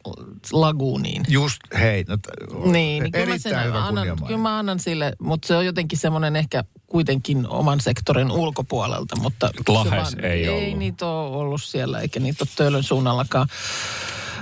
laguuniin. 0.52 1.22
Just, 1.28 1.56
hei. 1.78 2.04
No, 2.08 2.18
Niin, 2.64 3.02
niin 3.02 3.12
kyllä 3.12 3.26
mä, 3.26 3.38
sen 3.38 3.64
hyvä 3.64 3.84
annan, 3.86 4.06
kyllä 4.26 4.38
mä 4.40 4.58
annan 4.58 4.78
sille, 4.80 5.12
mutta 5.18 5.48
se 5.48 5.56
on 5.56 5.66
jotenkin 5.66 5.98
semmoinen 5.98 6.36
ehkä 6.36 6.64
kuitenkin 6.86 7.48
oman 7.48 7.80
sektorin 7.80 8.30
ulkopuolelta. 8.30 9.16
Mutta 9.16 9.50
Lahes 9.68 9.90
vaan- 9.92 10.24
ei 10.24 10.44
Ei 10.44 10.48
ollut. 10.64 10.78
niitä 10.78 11.06
ole 11.06 11.36
ollut 11.36 11.62
siellä, 11.62 12.00
eikä 12.00 12.20
niitä 12.20 12.44
ole 12.44 12.48
töölön 12.56 12.82
suunnallakaan. 12.82 13.48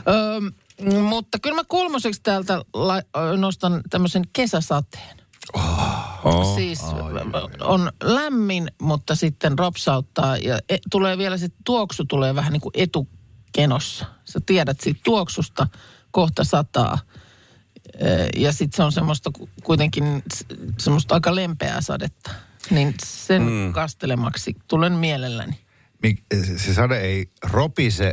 Öö, 0.09 0.41
mutta 1.01 1.39
kyllä 1.39 1.57
mä 1.57 1.65
kolmoseksi 1.69 2.21
täältä 2.23 2.63
la, 2.75 3.03
nostan 3.37 3.81
tämmöisen 3.91 4.23
kesäsateen. 4.33 5.22
Oh. 6.25 6.55
Siis 6.55 6.81
on 7.61 7.93
lämmin, 8.03 8.71
mutta 8.83 9.15
sitten 9.15 9.59
ropsauttaa 9.59 10.37
ja 10.37 10.59
e, 10.69 10.77
tulee 10.91 11.19
vielä 11.19 11.37
se 11.37 11.49
tuoksu 11.65 12.05
tulee 12.05 12.35
vähän 12.35 12.53
niin 12.53 12.61
kuin 12.61 12.73
etukenossa. 12.77 14.07
Sä 14.25 14.41
tiedät 14.47 14.81
siitä 14.81 15.01
tuoksusta 15.05 15.67
kohta 16.11 16.45
sataa. 16.45 16.99
Ö, 18.03 18.29
Ja 18.37 18.53
sitten 18.53 18.77
se 18.77 18.83
on 18.83 18.93
semmoista 18.93 19.31
ku- 19.31 19.49
kuitenkin 19.65 20.23
semmoista 20.79 21.15
aika 21.15 21.35
lempeää 21.35 21.81
sadetta. 21.81 22.31
Niin 22.71 22.95
sen 23.05 23.43
mm. 23.43 23.73
kastelemaksi 23.73 24.57
tulen 24.69 24.93
mielelläni. 24.93 25.59
Mik- 26.07 26.57
se 26.57 26.75
sade 26.75 27.01
ei 27.01 27.31
ropise, 27.43 28.13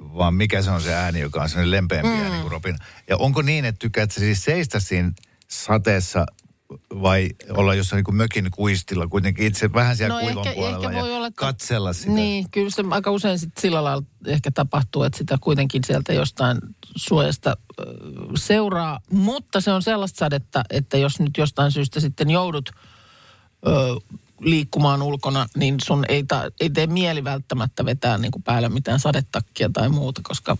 vaan 0.00 0.34
mikä 0.34 0.62
se 0.62 0.70
on 0.70 0.82
se 0.82 0.94
ääni, 0.94 1.20
joka 1.20 1.42
on 1.42 1.48
sellainen 1.48 1.70
lempeämpi 1.70 2.08
mm. 2.08 2.22
ääni 2.22 2.40
kuin 2.40 2.50
ropin. 2.50 2.76
Ja 3.08 3.16
onko 3.16 3.42
niin, 3.42 3.64
että 3.64 3.78
tykkäät 3.78 4.10
siis 4.10 4.44
seistä 4.44 4.80
siinä 4.80 5.12
sateessa 5.48 6.26
vai 7.02 7.28
olla 7.50 7.74
jossain 7.74 7.98
niin 7.98 8.04
kuin 8.04 8.16
mökin 8.16 8.48
kuistilla 8.50 9.06
kuitenkin 9.06 9.46
itse 9.46 9.72
vähän 9.72 9.96
siellä 9.96 10.14
No 10.14 10.20
kuivan 10.20 10.46
ehkä, 10.46 10.54
puolella 10.54 10.76
ehkä 10.86 10.96
ja 10.96 11.02
voi 11.02 11.12
olla, 11.12 11.26
että- 11.26 11.40
katsella 11.40 11.92
sitä. 11.92 12.12
Niin, 12.12 12.50
kyllä 12.50 12.70
se 12.70 12.82
aika 12.90 13.10
usein 13.10 13.38
sit 13.38 13.58
sillä 13.58 13.84
lailla 13.84 14.02
ehkä 14.26 14.50
tapahtuu, 14.50 15.02
että 15.02 15.18
sitä 15.18 15.38
kuitenkin 15.40 15.84
sieltä 15.84 16.12
jostain 16.12 16.58
suojasta 16.96 17.56
seuraa. 18.36 19.00
Mutta 19.10 19.60
se 19.60 19.72
on 19.72 19.82
sellaista 19.82 20.18
sadetta, 20.18 20.64
että 20.70 20.98
jos 20.98 21.20
nyt 21.20 21.36
jostain 21.38 21.72
syystä 21.72 22.00
sitten 22.00 22.30
joudut 22.30 22.70
ö, 23.66 23.70
liikkumaan 24.40 25.02
ulkona, 25.02 25.46
niin 25.56 25.76
sun 25.84 26.04
ei, 26.08 26.24
ta, 26.24 26.50
ei 26.60 26.70
tee 26.70 26.86
mieli 26.86 27.24
välttämättä 27.24 27.84
vetää 27.84 28.18
niin 28.18 28.30
kuin 28.32 28.42
päälle 28.42 28.68
mitään 28.68 29.00
sadetakkia 29.00 29.70
tai 29.72 29.88
muuta, 29.88 30.20
koska 30.24 30.56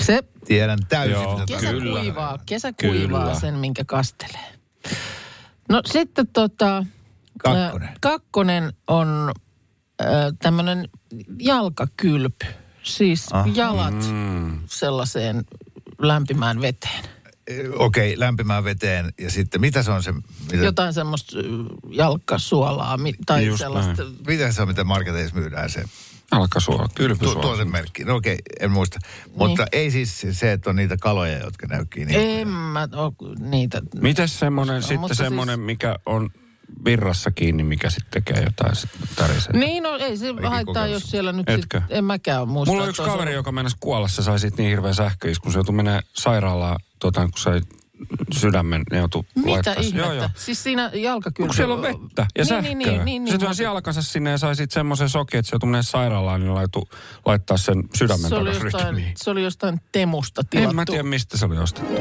se 0.00 0.22
Tiedän 0.46 0.78
täysin, 0.88 1.12
Joo. 1.22 1.42
kesä 1.46 1.70
Kyllä. 1.70 2.00
kuivaa, 2.00 2.38
kesä 2.46 2.72
kuivaa 2.72 3.20
Kyllä. 3.24 3.40
sen, 3.40 3.54
minkä 3.54 3.84
kastelee. 3.84 4.57
No 5.68 5.80
sitten 5.86 6.26
tota... 6.26 6.84
Kakkonen. 7.44 7.88
Ö, 7.88 7.92
kakkonen 8.00 8.72
on 8.86 9.32
tämmöinen 10.38 10.88
jalkakylpy. 11.38 12.46
Siis 12.82 13.26
Aha. 13.32 13.48
jalat 13.54 13.94
Mm. 14.10 14.58
sellaiseen 14.66 15.44
lämpimään 15.98 16.60
veteen. 16.60 17.04
okei, 17.78 18.08
okay, 18.12 18.20
lämpimään 18.20 18.64
veteen 18.64 19.12
ja 19.20 19.30
sitten 19.30 19.60
mitä 19.60 19.82
se 19.82 19.90
on 19.90 20.02
se, 20.02 20.12
mitä, 20.12 20.64
Jotain 20.64 20.92
semmoista 20.94 21.36
jalkkasuolaa 21.90 22.96
mi- 22.96 23.14
tai 23.26 23.46
Just 23.46 23.58
sellaista. 23.58 24.02
mitä 24.26 24.52
se 24.52 24.62
on, 24.62 24.68
mitä 24.68 24.84
marketeissa 24.84 25.36
myydään 25.36 25.70
se 25.70 25.84
Alkasuola, 26.30 26.88
tu- 26.88 26.94
kylpysuola. 26.94 27.40
tuotemerkki? 27.42 28.04
No 28.04 28.16
okei, 28.16 28.32
okay, 28.34 28.66
en 28.66 28.70
muista. 28.70 28.98
Mutta 29.34 29.66
ei 29.72 29.90
siis 29.90 30.26
se, 30.32 30.52
että 30.52 30.70
on 30.70 30.76
niitä 30.76 30.96
kaloja, 31.00 31.38
jotka 31.38 31.66
näykkii 31.66 32.04
niin. 32.04 32.20
En 32.40 32.48
mä 32.48 32.88
niitä. 33.38 33.82
Mites 34.00 34.38
semmoinen, 34.38 34.76
No, 34.76 34.80
sitten 34.82 35.00
mutta 35.00 35.14
semmoinen, 35.14 35.60
mikä 35.60 35.96
on 36.06 36.30
virrassa 36.84 37.30
kiinni, 37.30 37.62
mikä 37.64 37.90
sitten 37.90 38.10
tekee 38.24 38.42
jotain 38.44 38.76
sit 38.76 38.90
tärisee? 39.16 39.52
Niin, 39.52 39.82
no 39.82 39.96
ei 39.96 40.16
se 40.16 40.26
haittaa, 40.32 40.64
kokemus. 40.64 40.90
jos 41.02 41.10
siellä 41.10 41.32
nyt 41.32 41.48
Etkö? 41.48 41.80
sit, 41.80 41.96
en 41.96 42.04
mäkään 42.04 42.48
muista. 42.48 42.70
Mulla 42.72 42.82
on 42.82 42.88
yksi 42.88 43.02
kaveri, 43.02 43.20
ollut- 43.22 43.34
joka 43.34 43.52
mennessä 43.52 43.78
kuolla, 43.80 44.08
se 44.08 44.22
sai 44.22 44.38
siitä 44.38 44.56
niin 44.56 44.70
hirveän 44.70 44.94
sähköis, 44.94 45.38
kun 45.38 45.52
se 45.52 45.58
joutui 45.58 45.74
menee 45.74 46.00
sairaalaan, 46.12 46.76
tota, 46.98 47.20
kun 47.20 47.32
sai 47.38 47.60
sydämen, 48.32 48.82
ne 48.90 48.98
joutui 48.98 49.24
Mitä 49.34 49.50
laittaa- 49.50 49.74
ihmettä? 49.74 50.06
Joo, 50.06 50.12
joo. 50.12 50.30
Siis 50.34 50.62
siinä 50.62 50.90
jalkakylpy... 50.94 51.46
Kun 51.48 51.56
siellä 51.56 51.74
on 51.74 51.82
vettä 51.82 51.98
ja 52.22 52.26
niin, 52.36 52.46
sähköä. 52.46 52.74
Niin, 52.74 52.78
niin, 52.78 53.04
niin, 53.04 53.24
niin, 53.24 53.32
se 53.32 53.38
työnsi 53.38 53.62
jalkansa 53.62 54.02
sinne 54.02 54.30
ja 54.30 54.38
sai 54.38 54.56
sitten 54.56 54.74
semmoisen 54.74 55.08
sokin, 55.08 55.38
että 55.38 55.50
se 55.50 55.54
joutui 55.54 55.68
menee 55.68 55.82
sairaalaan, 55.82 56.40
niin 56.40 56.54
laitu, 56.54 56.88
laittaa 57.26 57.56
sen 57.56 57.84
sydämen 57.98 58.28
se 58.28 58.34
oli, 58.34 58.48
jostain, 58.48 58.86
rytmiin. 58.86 59.12
se 59.16 59.30
oli 59.30 59.42
jostain 59.42 59.80
temusta 59.92 60.42
tilattu. 60.50 60.70
En 60.70 60.76
mä 60.76 60.84
tiedä, 60.84 61.02
mistä 61.02 61.36
se 61.36 61.44
oli 61.46 61.58
ostettu. 61.58 61.92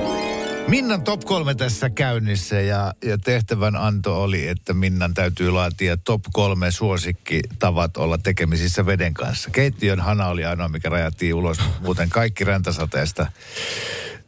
Minnan 0.67 1.01
top 1.01 1.21
kolme 1.23 1.55
tässä 1.55 1.89
käynnissä 1.89 2.61
ja, 2.61 2.93
ja 3.03 3.17
tehtävän 3.17 3.75
anto 3.75 4.23
oli, 4.23 4.47
että 4.47 4.73
Minnan 4.73 5.13
täytyy 5.13 5.51
laatia 5.51 5.97
top 5.97 6.21
kolme 6.33 6.71
suosikkitavat 6.71 7.97
olla 7.97 8.17
tekemisissä 8.17 8.85
veden 8.85 9.13
kanssa. 9.13 9.49
Keittiön 9.49 9.99
hana 9.99 10.27
oli 10.27 10.45
ainoa, 10.45 10.67
mikä 10.67 10.89
rajattiin 10.89 11.33
ulos. 11.33 11.57
Muuten 11.81 12.09
kaikki 12.09 12.43
räntäsateesta 12.43 13.27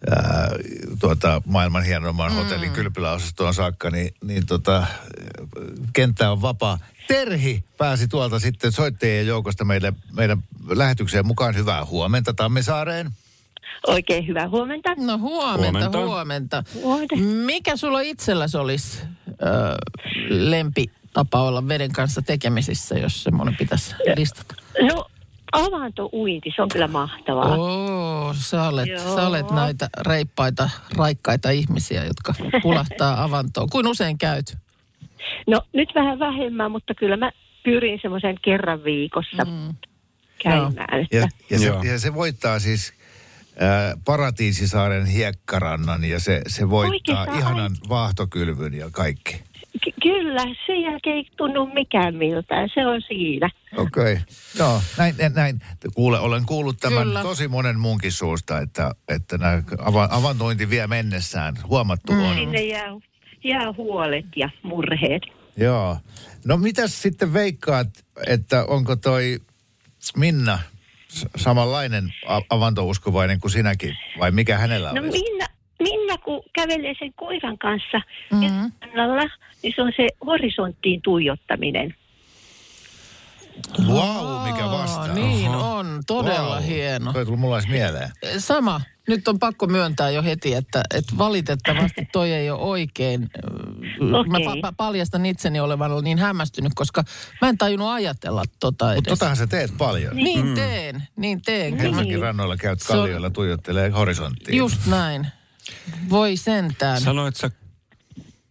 ää, 0.10 0.50
tuota, 1.00 1.41
maailman 1.46 1.84
hienoimman 1.84 2.34
hotellin 2.34 2.72
kylpyläosastoon 2.72 3.53
saakka, 3.53 3.89
niin, 3.89 4.13
niin 4.24 4.46
tota, 4.46 4.88
kenttä 5.94 6.32
on 6.32 6.41
vapaa. 6.41 6.77
Terhi 7.08 7.63
pääsi 7.77 8.08
tuolta 8.08 8.39
sitten 8.39 8.72
soittajien 8.72 9.27
joukosta 9.27 9.65
meille, 9.65 9.94
meidän 10.13 10.44
lähetykseen 10.70 11.27
mukaan. 11.27 11.56
Hyvää 11.56 11.86
huomenta 11.86 12.34
Tammisaareen. 12.34 13.12
Oikein 13.88 14.27
hyvää 14.27 14.50
huomenta. 14.50 14.89
No 14.98 15.18
huomenta, 15.18 15.79
Huomenta. 15.79 16.00
huomenta. 16.06 16.63
Huomenta. 16.74 17.15
Mikä 17.46 17.75
sulla 17.77 18.01
itselläsi 18.01 18.58
olisi 18.58 19.01
ö, 19.29 19.36
lempitapa 20.29 21.41
olla 21.41 21.68
veden 21.68 21.91
kanssa 21.91 22.22
tekemisissä, 22.22 22.96
jos 22.96 23.24
semmoinen 23.24 23.56
pitäisi 23.58 23.96
listata? 24.15 24.56
No, 24.82 25.06
avantouinti, 25.51 26.53
se 26.56 26.62
on 26.62 26.70
kyllä 26.70 26.88
mahtavaa. 26.88 27.56
Oo, 27.56 28.34
sä 28.34 28.63
olet, 28.63 28.88
Joo. 28.88 29.15
sä 29.15 29.27
olet 29.27 29.51
näitä 29.51 29.89
reippaita, 30.01 30.70
raikkaita 30.98 31.50
ihmisiä, 31.50 32.03
jotka 32.03 32.34
pulahtaa 32.62 33.24
avantoon. 33.24 33.70
Kuin 33.70 33.88
usein 33.88 34.18
käyt? 34.18 34.58
No, 35.48 35.62
nyt 35.74 35.89
vähän 35.96 36.20
vähemmän, 36.20 36.72
mutta 36.72 36.94
kyllä 36.96 37.18
mä 37.18 37.32
pyrin 37.63 38.00
semmoisen 38.01 38.36
kerran 38.41 38.84
viikossa 38.84 39.46
mm. 39.46 39.75
käymään. 40.44 41.08
Ja, 41.12 41.24
Että, 41.24 41.36
ja, 41.50 41.60
se, 41.60 41.65
Joo. 41.65 41.84
ja 41.84 42.00
se 42.00 42.13
voittaa 42.13 42.60
siis 42.60 42.94
ää, 43.60 43.94
Paratiisisaaren 44.06 45.06
hiekkarannan 45.06 46.03
ja 46.03 46.20
se, 46.20 46.41
se 46.48 46.70
voittaa 46.70 47.20
Oikeastaan 47.20 47.39
ihanan 47.39 47.72
vaahtokylvyn 47.89 48.74
ja 48.74 48.89
kaikki. 48.91 49.49
Ky- 49.84 49.94
kyllä, 50.02 50.44
sen 50.66 50.82
jälkeen 50.82 51.16
ei 51.16 51.28
tunnu 51.38 51.66
mikään 51.66 52.16
miltään. 52.16 52.70
Se 52.74 52.86
on 52.86 53.02
siinä. 53.02 53.50
Okei. 53.78 54.14
Okay. 54.14 54.18
Joo, 54.60 54.82
näin, 54.98 55.16
näin, 55.18 55.34
näin. 55.34 55.60
Kuule, 55.96 56.20
olen 56.20 56.46
kuullut 56.46 56.78
tämän 56.78 57.04
Kyllä. 57.04 57.22
tosi 57.22 57.48
monen 57.48 57.80
muunkin 57.80 58.12
suusta, 58.12 58.60
että, 58.60 58.92
että 59.08 59.38
nämä 59.38 59.64
ava, 59.80 60.08
avantointi 60.12 60.70
vie 60.70 60.88
mennessään. 60.88 61.56
Huomattu 61.68 62.14
mm. 62.14 62.24
on. 62.24 62.36
Sinne 62.36 62.62
jää, 62.62 62.90
jää 63.44 63.74
huolet 63.78 64.26
ja 64.36 64.50
murheet. 64.64 65.22
Joo. 65.58 65.98
No 66.46 66.58
mitäs 66.58 67.02
sitten 67.02 67.34
veikkaat, 67.34 67.88
että 68.28 68.66
onko 68.66 68.96
toi 68.96 69.40
Minna 70.18 70.60
samanlainen 71.36 72.14
avantouskovainen 72.50 73.40
kuin 73.40 73.52
sinäkin? 73.52 73.98
Vai 74.20 74.32
mikä 74.32 74.58
hänellä 74.58 74.94
No 74.94 75.02
olisi? 75.02 75.24
Minna, 75.24 75.46
Minna 75.84 76.18
kun 76.18 76.42
kävelee 76.54 76.94
sen 77.00 77.14
koiran 77.14 77.58
kanssa 77.58 78.02
mm-hmm. 78.32 78.72
niin 79.64 79.74
se 79.76 79.82
on 79.82 79.92
se 79.98 80.08
horisonttiin 80.26 81.02
tuijottaminen. 81.02 81.96
Wow, 83.88 84.48
mikä 84.52 84.66
Aa, 84.66 84.72
vastaa. 84.72 85.08
Niin 85.14 85.50
on, 85.50 86.02
todella 86.08 86.56
Wow. 86.56 86.64
hieno. 86.64 87.14
Toi 87.14 87.22
ei 87.22 87.26
tullut 87.26 87.40
mulla 87.40 87.58
edes 87.58 87.70
mieleen. 87.70 88.10
Sama. 88.38 88.82
Nyt 89.08 89.28
on 89.28 89.40
pakko 89.40 89.68
myöntää 89.68 90.10
jo 90.10 90.24
heti, 90.24 90.54
että, 90.54 90.84
että 90.94 91.18
valitettavasti 91.18 92.08
toi 92.12 92.32
ei 92.34 92.50
ole 92.50 92.60
oikein. 92.60 93.30
Mä 94.10 94.20
Okei. 94.20 94.46
pa- 94.46 94.70
pa- 94.70 94.74
paljastan 94.78 95.26
itseni 95.26 95.60
olevan 95.60 95.92
niin 96.04 96.18
hämmästynyt, 96.18 96.72
koska 96.76 97.04
mä 97.42 97.50
en 97.50 97.58
tajunnut 97.58 97.90
ajatella 97.90 98.44
tota 98.60 98.86
edes. 98.92 98.98
Mutta 98.98 99.10
totahan 99.10 99.36
sä 99.36 99.48
teet 99.48 99.72
paljon. 99.78 100.16
Niin 100.16 100.46
mm. 100.46 100.56
teen, 100.56 101.04
niin 101.16 101.42
teen. 101.42 101.78
Kyllä 101.78 101.90
mä- 101.90 101.96
Helsinkin 101.96 102.20
rannoilla 102.22 102.58
käyt 102.58 102.80
kallioilla 102.88 103.30
tuijottelee 103.30 103.90
horisonttiin. 103.90 104.58
Just 104.58 104.86
näin. 104.88 105.28
Voi 106.10 106.38
sentään. 106.38 107.02
Sanoit 107.02 107.36
sä, 107.36 107.52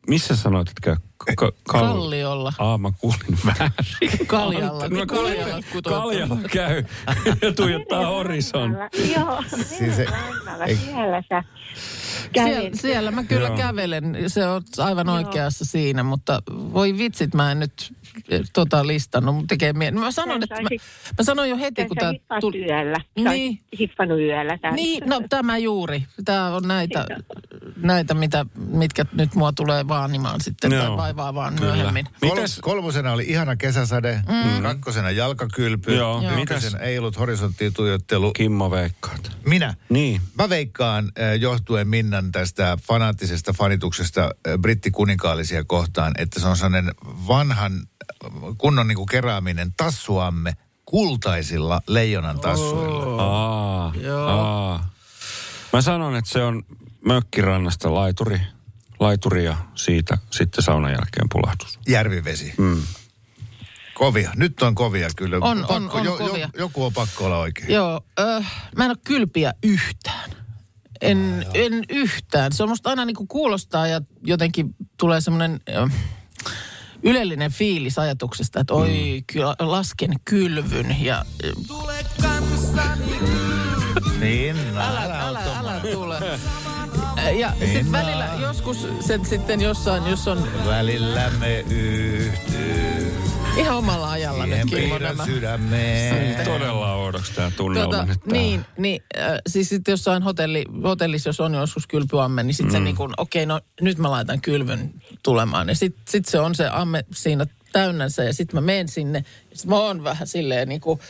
missä 0.09 0.37
sanoit, 0.37 0.69
että 0.69 0.81
käy? 0.83 0.97
Ka- 1.17 1.33
kal- 1.37 1.53
Kalliolla. 1.69 2.53
Aa, 2.59 2.79
mä 2.79 2.93
kuulin 3.01 3.39
väärin. 3.47 4.27
Kaljalla. 4.27 4.89
Mä 4.89 5.07
kuulin, 5.07 5.37
Kaljalla. 5.37 5.63
Kaljalla 5.83 6.37
käy 6.53 6.85
ja 7.43 7.53
tuijottaa 7.53 8.07
horisont. 8.07 8.77
Joo, 9.17 9.43
Siis 9.65 9.97
se- 9.97 10.07
siellä 10.85 11.23
sä 11.29 11.43
Siellä, 12.35 12.51
kävelet. 12.55 12.75
siellä 12.75 13.11
mä 13.11 13.25
kyllä 13.25 13.49
Joo. 13.49 13.57
kävelen, 13.57 14.17
se 14.27 14.47
on 14.47 14.63
aivan 14.79 15.09
oikeassa 15.09 15.65
siinä, 15.65 16.03
mutta 16.03 16.43
voi 16.51 16.99
vitsit, 16.99 17.35
mä 17.35 17.53
en 17.53 17.59
nyt 17.61 17.93
eh, 18.29 18.41
tota 18.53 18.87
listannut, 18.87 19.35
mutta 19.35 19.47
tekee 19.49 19.73
mieli. 19.73 19.99
Mä 19.99 20.11
sanoin, 20.11 20.41
Sä 20.41 20.45
että 20.45 20.63
mä, 20.63 20.69
mä 21.19 21.25
sanoin 21.25 21.51
jo 21.51 21.57
heti, 21.59 21.85
kun 21.87 21.97
hippaat 22.13 22.41
tuli. 22.41 22.65
yöllä. 22.67 22.97
Niin. 23.17 23.61
hippannut 23.79 24.19
yöllä. 24.19 24.59
Tämän. 24.59 24.75
Niin, 24.77 25.03
no 25.07 25.23
tämä 25.29 25.59
juuri. 25.59 26.07
Tämä 26.25 26.55
on 26.57 26.63
näitä, 26.69 27.07
näitä 27.77 28.15
mitä, 28.15 28.47
mitkä 28.57 29.05
nyt 29.13 29.35
mua 29.35 29.53
tulee 29.53 29.89
vaanimaan 29.89 30.41
sitten 30.41 30.71
tai 30.71 30.85
Joo, 30.85 30.97
vaivaa 30.97 31.35
vaan 31.35 31.55
kyllä. 31.55 31.75
myöhemmin. 31.75 32.07
Kol- 32.21 32.35
Mites, 32.35 32.59
kolmosena 32.63 33.13
oli 33.13 33.25
ihana 33.29 33.57
kesäsade, 33.57 34.21
mm. 34.29 34.63
kakkosena 34.63 35.11
jalkakylpy, 35.11 35.95
Joo. 35.97 36.23
Joo. 36.23 36.43
ykkösenä 36.43 36.79
ei 36.79 36.99
ollut 36.99 37.19
horisonttiin 37.19 37.73
tuijottelu. 37.75 38.33
Kimmo 38.33 38.71
veikkaat? 38.71 39.31
Minä. 39.47 39.75
Niin. 39.89 40.21
Mä 40.39 40.49
veikkaan 40.49 41.05
äh, 41.21 41.35
johtuen 41.41 41.89
Minnan 42.19 42.33
tästä 42.33 42.79
fanaattisesta 42.83 43.53
fanituksesta 43.53 44.23
äh, 44.23 44.59
brittikuninkaalisia 44.61 45.65
kohtaan, 45.65 46.13
että 46.19 46.41
se 46.41 46.47
on 46.47 46.57
sellainen 46.57 46.95
vanhan 47.05 47.89
kunnon 48.59 48.89
niinku 48.89 49.07
kerääminen 49.07 49.73
tassuamme 49.77 50.57
kultaisilla 50.85 51.81
leijonan 51.87 52.41
tassuilla. 52.41 53.23
Aa, 53.23 53.93
Joo. 54.01 54.27
aa. 54.27 54.91
Mä 55.73 55.81
sanon, 55.81 56.17
että 56.17 56.31
se 56.31 56.45
on 56.45 56.63
mökkirannasta 57.05 57.95
laituri, 57.95 58.41
laituri 59.01 59.45
ja 59.45 59.57
siitä 59.75 60.19
sitten 60.31 60.65
saunan 60.65 60.93
jälkeen 60.93 61.29
pulahdus. 61.33 61.79
Järvivesi. 61.89 62.55
Mm. 62.59 62.83
Kovia. 63.95 64.31
Nyt 64.37 64.63
on 64.63 64.75
kovia 64.75 65.09
kyllä. 65.17 65.37
On, 65.41 65.67
on, 65.69 65.91
on 65.91 66.19
kovia. 66.19 66.49
joku 66.59 66.85
on 66.85 66.93
pakko 66.93 67.25
olla 67.25 67.39
oikein. 67.39 67.73
Joo, 67.73 68.01
äh, 68.21 68.53
mä 68.77 68.85
en 68.85 68.91
ole 68.91 68.99
kylpiä 69.05 69.55
yhtään. 69.63 70.48
En, 71.01 71.47
en 71.55 71.85
yhtään. 71.89 72.53
Se 72.53 72.63
on 72.63 72.69
musta 72.69 72.91
aina 72.91 73.05
niinku 73.05 73.27
kuulostaa 73.27 73.87
ja 73.87 74.01
jotenkin 74.23 74.75
tulee 74.99 75.21
semmoinen 75.21 75.61
ylellinen 77.03 77.53
fiilis 77.53 77.99
ajatuksesta, 77.99 78.61
että 78.61 78.75
oi, 78.75 79.23
kyllä 79.33 79.55
lasken 79.59 80.15
kylvyn 80.25 80.97
ja 81.01 81.25
äh, 81.45 81.53
Niin, 84.21 84.57
no, 84.75 84.81
älä, 84.81 85.05
älä, 85.05 85.21
älä, 85.21 85.39
älä, 85.39 85.59
älä 85.59 85.81
tule. 85.93 86.19
Ja 87.39 87.51
sitten 87.51 87.85
Minna. 87.85 87.99
välillä 87.99 88.29
joskus 88.41 88.87
sen 89.01 89.27
sitten 89.27 89.61
jossain, 89.61 90.07
jos 90.07 90.29
on 90.29 90.49
Välillä 90.67 91.31
me 91.39 91.59
yhtyy. 91.59 92.98
Ihan 93.59 93.77
omalla 93.77 94.11
ajalla 94.11 94.47
nyt 94.47 95.01
nämä. 95.01 95.25
sydämeen. 95.25 96.45
Todella 96.45 96.95
oudoksi 96.95 97.35
tämä 97.35 97.51
tunnelma 97.57 97.93
Tota, 97.93 98.05
nyt 98.07 98.21
täällä. 98.21 98.41
niin, 98.43 98.65
niin 98.79 99.03
äh, 99.19 99.39
siis 99.47 99.69
sitten 99.69 99.93
jossain 99.93 100.23
hotelli, 100.23 100.65
hotellissa, 100.83 101.29
jos 101.29 101.41
on 101.41 101.55
joskus 101.55 101.87
kylpyamme, 101.87 102.43
niin 102.43 102.55
sitten 102.55 102.73
mm. 102.73 102.79
se 102.79 102.81
niin 102.81 102.97
kuin, 102.97 103.13
okei, 103.17 103.47
no 103.47 103.61
nyt 103.81 103.99
mä 103.99 104.11
laitan 104.11 104.41
kylvyn 104.41 104.95
tulemaan. 105.23 105.69
Ja 105.69 105.75
sitten 105.75 106.03
sit 106.09 106.25
se 106.25 106.41
on 106.41 106.55
se 106.55 106.69
amme 106.69 107.05
siinä 107.13 107.47
täynnänsä 107.73 108.25
ja 108.25 108.33
sitten 108.35 108.57
mä 108.57 108.61
menen 108.61 108.89
sinne. 108.89 109.25
Sitten 109.53 109.69
mä 109.69 109.77
oon 109.77 110.05
vähän 110.05 110.27
silleen 110.27 110.69
niin 110.69 110.81
kuin, 110.81 111.01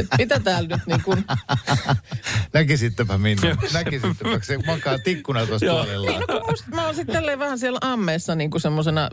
että 0.00 0.16
mitä 0.18 0.40
täällä 0.40 0.68
nyt 0.68 0.86
niin 0.96 1.02
kuin, 1.02 1.24
Näkisittepä 2.52 3.18
Minna. 3.18 3.56
Näkisittepä, 3.72 4.38
se 4.42 4.58
makaa 4.66 4.98
tikkuna 4.98 5.46
tuossa 5.46 5.66
tuolilla. 5.66 6.10
niin, 6.10 6.20
no, 6.28 6.40
musta, 6.50 6.68
mä 6.74 6.84
oon 6.86 6.94
sitten 6.94 7.14
tälleen 7.14 7.38
vähän 7.38 7.58
siellä 7.58 7.78
ammeessa 7.82 8.34
niin 8.34 8.50
kuin 8.50 8.60
semmosena 8.60 9.10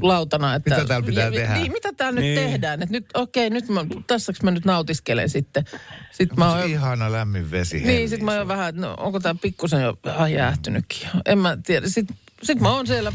lautana, 0.00 0.54
että... 0.54 0.70
Mitä 0.70 0.84
täällä 0.86 1.06
pitää 1.06 1.24
ja- 1.24 1.30
tehdä? 1.32 1.54
Niin, 1.54 1.72
mitä 1.72 1.92
täällä 1.92 2.20
Niin. 2.20 2.34
nyt 2.34 2.44
tehdään? 2.44 2.82
Että 2.82 2.92
nyt, 2.92 3.06
okei, 3.14 3.50
nyt 3.50 3.68
mä, 3.68 3.80
tässäks 4.06 4.42
mä 4.42 4.50
nyt 4.50 4.64
nautiskelen 4.64 5.28
sitten. 5.28 5.64
Sitten 6.12 6.38
mä 6.38 6.50
oon, 6.56 6.70
Ihana 6.70 7.12
lämmin 7.12 7.50
vesi. 7.50 7.80
niin, 7.80 8.08
sitten 8.08 8.24
mä 8.24 8.38
oon 8.38 8.48
vähän, 8.48 8.68
että 8.68 8.80
no, 8.80 8.94
onko 8.98 9.20
tää 9.20 9.34
pikkusen 9.42 9.82
jo 9.82 9.98
vähän 10.04 10.32
jäähtynytkin. 10.32 11.08
En 11.26 11.38
mä 11.38 11.58
tiedä. 11.66 11.88
Sitten 11.88 12.16
sit 12.42 12.60
mä 12.60 12.72
oon 12.72 12.86
siellä 12.86 13.12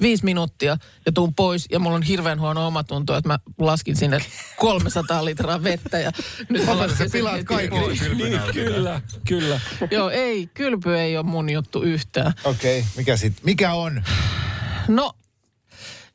viisi 0.00 0.24
minuuttia 0.24 0.76
ja 1.06 1.12
tuun 1.12 1.34
pois 1.34 1.66
ja 1.70 1.78
mulla 1.78 1.96
on 1.96 2.02
hirveän 2.02 2.40
huono 2.40 2.66
omatunto, 2.66 3.16
että 3.16 3.28
mä 3.28 3.38
laskin 3.58 3.96
sinne 3.96 4.18
300 4.56 5.24
litraa 5.24 5.62
vettä 5.62 5.98
ja 5.98 6.12
nyt 6.48 6.66
mä 6.66 6.78
lasken 6.78 6.96
sen 6.96 7.10
pilaat 7.10 7.34
heti 7.34 7.44
kaiken 7.44 7.80
pois. 7.80 8.00
kylpyn 8.00 8.40
alta. 8.40 8.52
Kyllä, 8.52 9.00
kyllä. 9.28 9.60
Joo, 9.90 10.10
ei, 10.10 10.46
kylpy 10.46 10.98
ei 10.98 11.16
ole 11.16 11.26
mun 11.26 11.50
juttu 11.50 11.82
yhtään. 11.82 12.34
Okei, 12.44 12.78
okay. 12.78 12.90
mikä 12.96 13.16
sit? 13.16 13.32
Mikä 13.42 13.74
on? 13.74 14.02
No, 14.88 15.12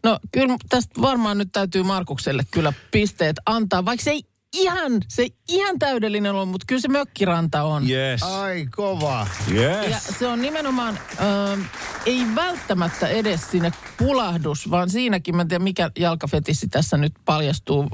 no 0.03 0.19
kyllä 0.31 0.57
tästä 0.69 1.01
varmaan 1.01 1.37
nyt 1.37 1.49
täytyy 1.51 1.83
Markukselle 1.83 2.43
kyllä 2.51 2.73
pisteet 2.91 3.35
antaa, 3.45 3.85
vaikka 3.85 4.03
se 4.03 4.11
ei 4.11 4.23
ihan, 4.53 4.91
se 5.07 5.27
ihan 5.47 5.79
täydellinen 5.79 6.35
ole, 6.35 6.45
mutta 6.45 6.65
kyllä 6.67 6.81
se 6.81 6.87
mökkiranta 6.87 7.63
on. 7.63 7.89
Yes. 7.89 8.23
Ai 8.23 8.67
kova. 8.75 9.27
Ja 9.53 9.83
Yes. 9.83 10.11
se 10.19 10.27
on 10.27 10.41
nimenomaan, 10.41 10.99
äh, 11.19 11.69
ei 12.05 12.21
välttämättä 12.35 13.07
edes 13.07 13.51
sinne 13.51 13.71
pulahdus, 13.97 14.71
vaan 14.71 14.89
siinäkin, 14.89 15.35
mä 15.35 15.41
en 15.41 15.47
tiedä 15.47 15.63
mikä 15.63 15.91
jalkafetissi 15.99 16.67
tässä 16.67 16.97
nyt 16.97 17.13
paljastuu 17.25 17.87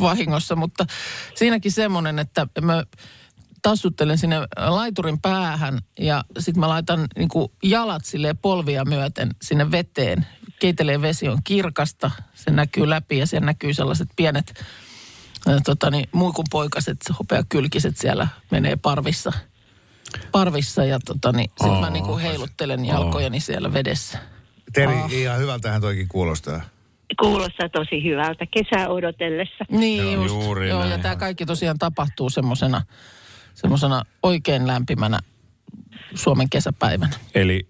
vahingossa, 0.00 0.56
mutta 0.56 0.86
siinäkin 1.34 1.72
semmoinen, 1.72 2.18
että 2.18 2.46
mä 2.60 2.84
tassuttelen 3.62 4.18
sinne 4.18 4.36
laiturin 4.56 5.20
päähän 5.20 5.78
ja 5.98 6.24
sitten 6.38 6.60
mä 6.60 6.68
laitan 6.68 7.06
niin 7.16 7.28
jalat 7.62 8.04
sille 8.04 8.34
polvia 8.34 8.84
myöten 8.84 9.30
sinne 9.42 9.70
veteen. 9.70 10.26
Keitelee 10.60 11.02
vesi 11.02 11.28
on 11.28 11.38
kirkasta, 11.44 12.10
se 12.34 12.50
näkyy 12.50 12.90
läpi 12.90 13.18
ja 13.18 13.26
siellä 13.26 13.46
näkyy 13.46 13.74
sellaiset 13.74 14.08
pienet 14.16 14.64
äh, 15.48 15.62
totani, 15.64 16.04
muikunpoikaset, 16.12 16.96
hopeakylkiset 17.18 17.96
siellä 17.96 18.28
menee 18.50 18.76
parvissa 18.76 19.32
parvissa 20.32 20.84
ja 20.84 20.98
tota, 21.06 21.32
niin, 21.32 21.50
sit 21.60 21.70
mä 21.72 21.78
Aa. 21.78 21.90
niinku 21.90 22.16
heiluttelen 22.18 22.84
jalkojani 22.84 23.40
siellä 23.40 23.72
vedessä. 23.72 24.18
Teri, 24.72 24.92
Ah. 24.92 25.12
ihan 25.12 25.38
hyvältähän 25.38 25.80
toikin 25.80 26.08
kuulostaa. 26.08 26.60
Kuulostaa 27.20 27.68
tosi 27.68 28.04
hyvältä 28.04 28.46
kesää 28.46 28.88
odotellessa. 28.88 29.64
Niin 29.70 30.12
Joo, 30.12 30.22
just. 30.22 30.34
juuri 30.34 30.68
Joo, 30.68 30.78
näin. 30.80 30.90
ja 30.90 30.98
tämä 30.98 31.16
kaikki 31.16 31.46
tosiaan 31.46 31.78
tapahtuu 31.78 32.30
semmosena 32.30 32.82
semmosena 33.54 34.02
oikein 34.22 34.66
lämpimänä 34.66 35.18
Suomen 36.14 36.50
kesäpäivänä. 36.50 37.16
Eli 37.34 37.66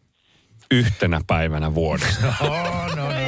yhtenä 0.70 1.20
päivänä 1.26 1.74
vuodessa. 1.74 2.26
Oh, 2.40 2.96
no, 2.96 2.96
no, 2.96 3.12
no. 3.12 3.27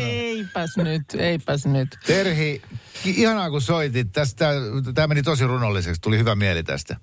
Eipäs 0.50 0.76
nyt, 0.76 1.02
eipäs 1.18 1.66
nyt. 1.66 1.98
Terhi, 2.06 2.62
ihanaa 3.04 3.50
kun 3.50 3.62
soitit. 3.62 4.12
Tästä, 4.12 4.52
tämä 4.94 5.06
meni 5.06 5.22
tosi 5.22 5.46
runolliseksi. 5.46 6.00
Tuli 6.00 6.18
hyvä 6.18 6.34
mieli 6.34 6.62
tästä 6.62 6.96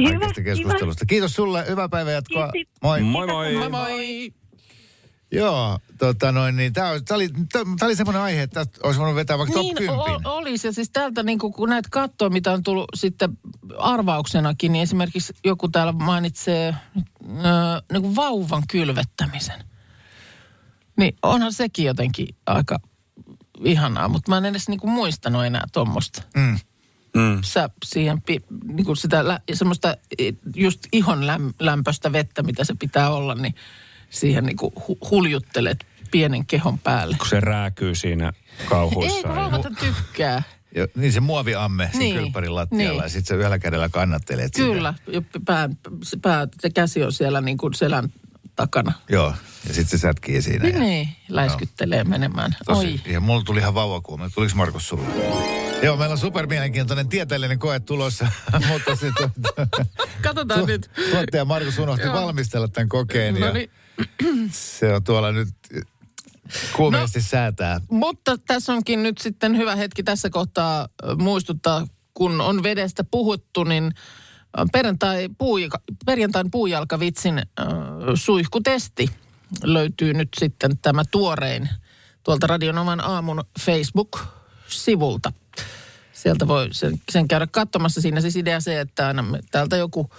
Hyvä, 0.00 0.18
kaikesta 0.18 0.42
keskustelusta. 0.42 1.06
Kiitos 1.06 1.32
sulle. 1.34 1.64
Hyvää 1.68 1.88
päivää 1.88 2.12
jatkoa. 2.12 2.48
Kiitos. 2.52 2.74
Moi. 2.82 3.00
Moi 3.02 3.26
moi. 3.26 3.54
Moi 3.54 3.68
moi. 3.68 4.32
Joo, 5.34 5.78
tota 5.98 6.32
noin, 6.32 6.56
niin 6.56 6.72
tämä 6.72 6.88
oli, 6.90 7.28
tää 7.52 7.86
oli 7.86 7.96
semmoinen 7.96 8.22
aihe, 8.22 8.42
että 8.42 8.66
olisi 8.82 9.00
voinut 9.00 9.16
vetää 9.16 9.38
vaikka 9.38 9.60
Niin, 9.60 9.76
top 9.76 9.84
10. 9.84 10.26
o- 10.26 10.36
olisi. 10.36 10.66
Ja 10.68 10.72
siis 10.72 10.90
täältä 10.90 11.22
niin 11.22 11.38
kun 11.38 11.68
näet 11.68 11.88
katsoa, 11.90 12.30
mitä 12.30 12.52
on 12.52 12.62
tullut 12.62 12.88
sitten 12.94 13.38
arvauksenakin, 13.78 14.72
niin 14.72 14.82
esimerkiksi 14.82 15.32
joku 15.44 15.68
täällä 15.68 15.92
mainitsee 15.92 16.74
ö, 16.96 17.02
niin 17.92 18.16
vauvan 18.16 18.62
kylvettämisen. 18.70 19.64
Niin 20.96 21.16
onhan 21.22 21.52
sekin 21.52 21.84
jotenkin 21.84 22.28
aika 22.46 22.78
ihanaa, 23.64 24.08
mutta 24.08 24.30
mä 24.30 24.38
en 24.38 24.44
edes 24.44 24.68
niin 24.68 24.80
kuin 24.80 24.90
muistanut 24.90 25.44
enää 25.44 25.64
tuommoista. 25.72 26.22
Mm. 26.36 26.58
Mm. 27.14 27.38
Sä 27.44 27.70
siihen 27.84 28.22
pi, 28.22 28.40
niin 28.64 28.86
kuin 28.86 28.96
sitä 28.96 29.28
lä, 29.28 29.40
semmoista 29.54 29.96
just 30.56 30.86
ihon 30.92 31.26
läm, 31.26 31.52
lämpöistä 31.58 32.12
vettä, 32.12 32.42
mitä 32.42 32.64
se 32.64 32.74
pitää 32.78 33.10
olla, 33.10 33.34
niin 33.34 33.54
siihen 34.10 34.44
niin 34.44 34.56
kuin 34.56 34.72
hu, 34.88 34.98
huljuttelet 35.10 35.86
pienen 36.10 36.46
kehon 36.46 36.78
päälle. 36.78 37.16
Kun 37.18 37.28
se 37.28 37.40
rääkyy 37.40 37.94
siinä 37.94 38.32
kauhuissa. 38.68 39.16
Ei, 39.16 39.22
kun 39.22 39.34
vauvathan 39.34 39.76
tykkää. 39.76 40.42
Ja, 40.74 40.86
niin 40.96 41.12
se 41.12 41.20
muoviamme 41.20 41.88
siinä 41.92 42.04
Niin, 42.04 42.16
kylppärin 42.16 42.54
lattialla 42.54 42.92
niin. 42.92 43.02
ja 43.02 43.08
sitten 43.08 43.26
sä 43.26 43.34
yhdellä 43.34 43.58
kädellä 43.58 43.88
kannattelet 43.88 44.54
sitä. 44.54 44.68
Kyllä, 44.68 44.94
ja 45.06 45.22
pää, 45.44 45.70
se, 46.02 46.16
pää, 46.16 46.48
se 46.60 46.70
käsi 46.70 47.02
on 47.02 47.12
siellä 47.12 47.40
niin 47.40 47.58
kuin 47.58 47.74
selän 47.74 48.12
takana. 48.62 48.92
Joo, 49.08 49.34
ja 49.68 49.74
sitten 49.74 49.98
se 49.98 50.02
sätkii 50.02 50.42
siinä. 50.42 50.64
Niin, 50.64 50.74
ja, 50.74 50.80
niin 50.80 51.08
läiskyttelee 51.28 52.04
menemään. 52.04 52.56
tosi, 52.66 53.00
Oi. 53.06 53.12
ja 53.12 53.20
mulla 53.20 53.42
tuli 53.44 53.60
ihan 53.60 53.74
vauvakuume. 53.74 54.30
Tuliko 54.34 54.52
Markus 54.56 54.88
sulla? 54.88 55.04
Joo, 55.82 55.96
meillä 55.96 56.12
on 56.12 56.18
super 56.18 56.46
mielenkiintoinen 56.46 57.08
tieteellinen 57.08 57.58
koe 57.58 57.80
tulossa, 57.80 58.28
mutta 58.68 58.96
sitten 58.96 59.30
Katsotaan 60.22 60.60
tu- 60.60 60.66
nyt. 60.66 60.90
tuottaja 61.10 61.44
Markus 61.44 61.78
unohti 61.78 62.04
Joo. 62.06 62.14
valmistella 62.14 62.68
tämän 62.68 62.88
kokeen 62.88 63.34
No 63.34 63.46
ja 63.46 63.52
niin. 63.52 63.70
se 64.50 64.94
on 64.94 65.04
tuolla 65.04 65.32
nyt 65.32 65.48
kuumeisesti 66.76 67.18
no. 67.18 67.24
säätää. 67.28 67.80
Mutta 67.90 68.38
tässä 68.46 68.72
onkin 68.72 69.02
nyt 69.02 69.18
sitten 69.18 69.56
hyvä 69.56 69.76
hetki 69.76 70.02
tässä 70.02 70.30
kohtaa 70.30 70.88
muistuttaa, 71.18 71.86
kun 72.14 72.40
on 72.40 72.62
vedestä 72.62 73.04
puhuttu, 73.04 73.64
niin 73.64 73.92
perjantai, 74.72 75.28
puujalka, 75.38 75.78
perjantain 76.06 76.50
puujalkavitsin 76.50 77.38
äh, 77.38 77.66
suihkutesti 78.14 79.10
löytyy 79.64 80.14
nyt 80.14 80.28
sitten 80.38 80.78
tämä 80.78 81.02
tuorein 81.10 81.68
tuolta 82.22 82.46
Radionoman 82.46 83.00
aamun 83.00 83.44
Facebook-sivulta. 83.60 85.32
Sieltä 86.12 86.48
voi 86.48 86.68
sen, 86.70 87.00
sen 87.12 87.28
käydä 87.28 87.46
katsomassa. 87.46 88.00
Siinä 88.00 88.20
siis 88.20 88.36
idea 88.36 88.60
se, 88.60 88.80
että 88.80 89.06
aina 89.06 89.22
me 89.22 89.38
täältä 89.50 89.76
joku, 89.76 90.10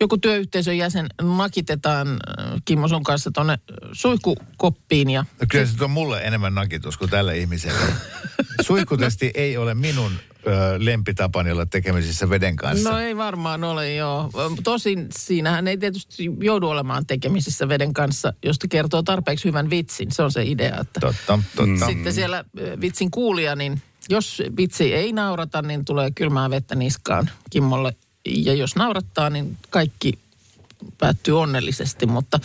joku 0.00 0.18
työyhteisön 0.18 0.78
jäsen 0.78 1.06
nakitetaan 1.22 2.20
Kimmo 2.64 2.88
sun 2.88 3.02
kanssa 3.02 3.30
tuonne 3.30 3.58
suihkukoppiin 3.92 5.10
ja 5.10 5.24
No 5.40 5.46
kyllä 5.48 5.66
se 5.66 5.84
on 5.84 5.90
mulle 5.90 6.20
enemmän 6.20 6.54
nakitus 6.54 6.96
kuin 6.96 7.10
tälle 7.10 7.38
ihmiselle. 7.38 7.86
Suihkutesti 8.66 9.30
ei 9.34 9.56
ole 9.56 9.74
minun 9.74 10.12
lempitapani 10.78 11.50
olla 11.52 11.66
tekemisissä 11.66 12.30
veden 12.30 12.56
kanssa. 12.56 12.90
No 12.90 12.98
ei 12.98 13.16
varmaan 13.16 13.64
ole, 13.64 13.94
joo. 13.94 14.30
Tosin 14.64 15.06
siinähän 15.16 15.68
ei 15.68 15.78
tietysti 15.78 16.30
joudu 16.40 16.68
olemaan 16.68 17.06
tekemisissä 17.06 17.68
veden 17.68 17.92
kanssa, 17.92 18.32
josta 18.44 18.68
kertoo 18.68 19.02
tarpeeksi 19.02 19.44
hyvän 19.44 19.70
vitsin. 19.70 20.12
Se 20.12 20.22
on 20.22 20.32
se 20.32 20.42
idea, 20.42 20.80
että 20.80 21.00
Totta, 21.00 21.38
totta. 21.56 21.86
sitten 21.86 22.12
siellä 22.12 22.44
vitsin 22.80 23.10
kuulija, 23.10 23.56
niin 23.56 23.82
jos 24.08 24.42
vitsi 24.56 24.94
ei 24.94 25.12
naurata, 25.12 25.62
niin 25.62 25.84
tulee 25.84 26.10
kylmää 26.10 26.50
vettä 26.50 26.74
niskaan 26.74 27.30
Kimmolle. 27.50 27.96
Ja 28.26 28.54
jos 28.54 28.76
naurattaa, 28.76 29.30
niin 29.30 29.58
kaikki 29.70 30.18
päättyy 30.98 31.40
onnellisesti, 31.40 32.06
mutta 32.06 32.40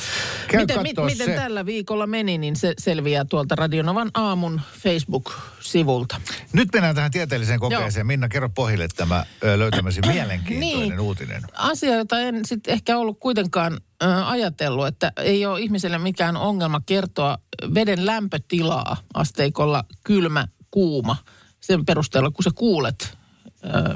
Käy 0.48 0.60
miten, 0.62 0.82
mit, 0.82 0.98
miten 1.06 1.28
se. 1.28 1.36
tällä 1.36 1.66
viikolla 1.66 2.08
meni, 2.08 2.38
niin 2.38 2.56
se 2.56 2.74
selviää 2.78 3.26
tuolta 3.26 3.56
Radionovan 3.56 4.12
aamun 4.14 4.62
Facebook-sivulta. 4.80 6.22
Nyt 6.54 6.70
mennään 6.74 6.96
tähän 6.96 7.12
tieteelliseen 7.12 7.60
kokeeseen. 7.60 8.04
Joo. 8.04 8.08
Minna, 8.08 8.30
kerro 8.30 8.50
pohjille 8.50 8.88
tämä 8.96 9.26
löytämäsi 9.58 10.02
mielenkiintoinen 10.14 10.90
Niin. 10.90 11.00
uutinen. 11.00 11.42
asia, 11.54 11.96
jota 11.96 12.20
en 12.20 12.46
sitten 12.46 12.74
ehkä 12.74 12.98
ollut 12.98 13.20
kuitenkaan 13.20 13.74
ö, 13.74 14.06
ajatellut, 14.26 14.88
että 14.88 15.12
ei 15.18 15.46
ole 15.46 15.62
ihmiselle 15.62 15.98
mikään 15.98 16.38
ongelma 16.38 16.82
kertoa 16.86 17.38
veden 17.74 18.06
lämpötilaa 18.06 18.98
asteikolla 19.14 19.84
kylmä, 20.04 20.48
kuuma. 20.72 21.16
Sen 21.60 21.86
perusteella, 21.86 22.32
kun 22.32 22.44
sä 22.44 22.50
kuulet 22.56 23.18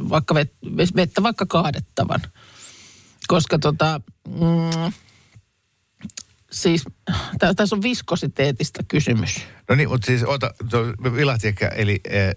vaikka 0.10 0.34
vet, 0.36 0.54
vettä 0.96 1.24
vaikka 1.24 1.46
kaadettavan. 1.46 2.22
Koska 3.28 3.60
tota, 3.60 4.02
mm, 4.28 4.92
siis 6.52 6.84
tä, 7.40 7.54
tässä 7.54 7.76
on 7.76 7.82
viskositeetistä 7.82 8.84
kysymys. 8.88 9.36
No 9.70 9.76
niin, 9.76 9.90
mutta 9.90 10.06
siis 10.06 10.24
ota, 10.24 10.54
vilahti 11.16 11.48
ehkä, 11.48 11.68
eli 11.68 12.00
eh, 12.10 12.36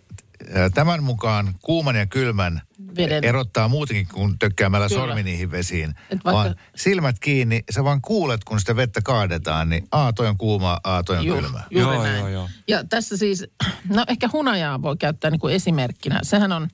tämän 0.75 1.03
mukaan 1.03 1.55
kuuman 1.63 1.97
ja 1.97 2.07
kylmän 2.07 2.63
Veden. 2.97 3.25
erottaa 3.25 3.69
muutenkin 3.69 4.09
kuin 4.15 4.39
tökkäämällä 4.39 4.89
Kyllä. 4.89 5.01
sormi 5.01 5.23
niihin 5.23 5.51
vesiin. 5.51 5.91
Et 5.91 6.25
vaikka- 6.25 6.33
Vaan 6.33 6.55
silmät 6.77 7.19
kiinni, 7.19 7.65
sä 7.71 7.85
vaan 7.85 8.01
kuulet, 8.01 8.45
kun 8.45 8.61
sitä 8.61 8.77
vettä 8.77 9.01
kaadetaan, 9.05 9.69
niin 9.69 9.87
A, 9.91 10.13
toi 10.13 10.27
on 10.29 10.37
kuuma, 10.39 10.81
A, 10.85 11.03
toi 11.03 11.19
on 11.19 11.27
Ju- 11.27 11.35
kylmä. 11.35 11.63
Juuri 11.71 11.95
Joo, 11.97 12.03
näin. 12.05 12.19
joo, 12.19 12.29
joo. 12.29 12.49
Ja 12.69 12.85
tässä 12.85 13.17
siis, 13.17 13.45
no 13.89 14.05
ehkä 14.09 14.29
hunajaa 14.33 14.83
voi 14.83 14.97
käyttää 14.97 15.31
niin 15.31 15.41
kuin 15.41 15.55
esimerkkinä. 15.55 16.21
Sehän 16.23 16.53
on 16.53 16.69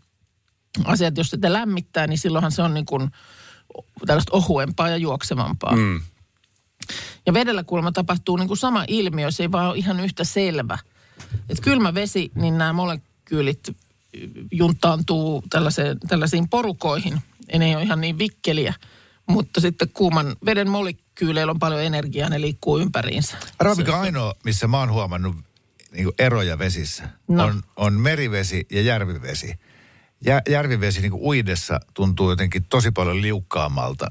asia, 0.85 1.09
että 1.09 1.21
jos 1.21 1.31
sitä 1.31 1.53
lämmittää, 1.53 2.07
niin 2.07 2.19
silloinhan 2.19 2.53
se 2.53 2.63
on 2.63 2.75
niin 2.75 2.87
kuin 2.87 3.11
tällaista 4.07 4.33
ohuempaa 4.37 4.89
ja 4.89 4.97
juoksevampaa. 4.97 5.77
Mm. 5.77 6.01
Ja 7.27 7.35
vedellä 7.35 7.65
kuulemma 7.65 7.93
tapahtuu 7.93 8.37
niin 8.37 8.49
kuin 8.49 8.59
sama 8.59 8.85
ilmiö, 8.89 9.31
se 9.31 9.43
ei 9.43 9.53
vaan 9.53 9.69
ole 9.69 9.79
ihan 9.79 10.01
yhtä 10.01 10.25
selvä. 10.25 10.79
että 11.49 11.63
kylmä 11.63 11.95
vesi, 11.95 12.33
niin 12.35 12.59
nämä 12.59 12.73
molekyylit 12.73 13.77
juntaantuu 14.53 15.43
tällaiseen, 15.51 15.99
tällaisiin 16.09 16.49
porukoihin. 16.49 17.23
Ja 17.53 17.59
ne 17.59 17.67
ei 17.69 17.75
ole 17.75 17.83
ihan 17.83 18.01
niin 18.01 18.19
vikkeliä. 18.19 18.75
Mutta 19.27 19.61
sitten 19.61 19.89
kuuman 19.89 20.37
veden 20.47 20.69
molekyyleillä 20.71 21.51
on 21.51 21.59
paljon 21.59 21.83
energiaa, 21.83 22.29
ne 22.29 22.41
liikkuu 22.41 22.79
ympäriinsä. 22.79 23.37
Arvaa, 23.59 23.75
mikä 23.75 24.01
ainoa, 24.01 24.35
missä 24.45 24.67
mä 24.69 24.79
oon 24.79 24.93
huomannut 24.93 25.37
niin 25.93 26.09
eroja 26.19 26.59
vesissä, 26.59 27.09
No. 27.29 27.45
on, 27.45 27.63
on 27.77 27.93
merivesi 27.93 28.67
ja 28.71 28.83
järvivesi. 28.83 29.55
Ja, 30.25 30.43
järvivesi 30.49 31.01
niin 31.01 31.13
uidessa 31.13 31.81
tuntuu 31.95 32.31
jotenkin 32.31 32.65
tosi 32.69 32.91
paljon 32.91 33.23
liukkaammalta 33.23 34.11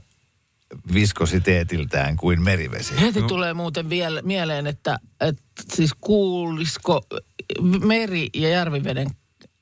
viskositeetiltään 0.94 2.18
kuin 2.18 2.42
merivesi. 2.42 3.02
Heti 3.02 3.22
no. 3.22 3.28
tulee 3.28 3.54
muuten 3.54 3.90
vielä 3.90 4.22
mieleen, 4.22 4.68
että, 4.68 5.00
että 5.22 5.44
siis 5.74 5.92
kuulisiko 6.02 7.02
meri- 7.86 8.30
ja 8.34 8.50
järviveden 8.50 9.08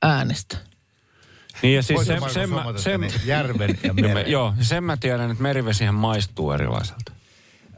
äänestä. 0.02 0.56
Niin 1.62 1.76
ja 1.76 1.82
siis 1.82 2.06
sen, 2.06 2.22
sen, 2.30 2.50
mä, 2.50 2.64
sen, 2.76 3.00
ne 3.00 3.10
järven 3.24 3.70
ja 3.70 3.76
Ja 3.82 3.94
me, 3.94 4.02
meren. 4.02 4.30
joo, 4.30 4.54
sen 4.60 4.84
mä 4.84 4.96
tiedän, 4.96 5.30
että 5.30 5.42
merivesihän 5.42 5.94
maistuu 5.94 6.52
erilaiselta. 6.52 7.12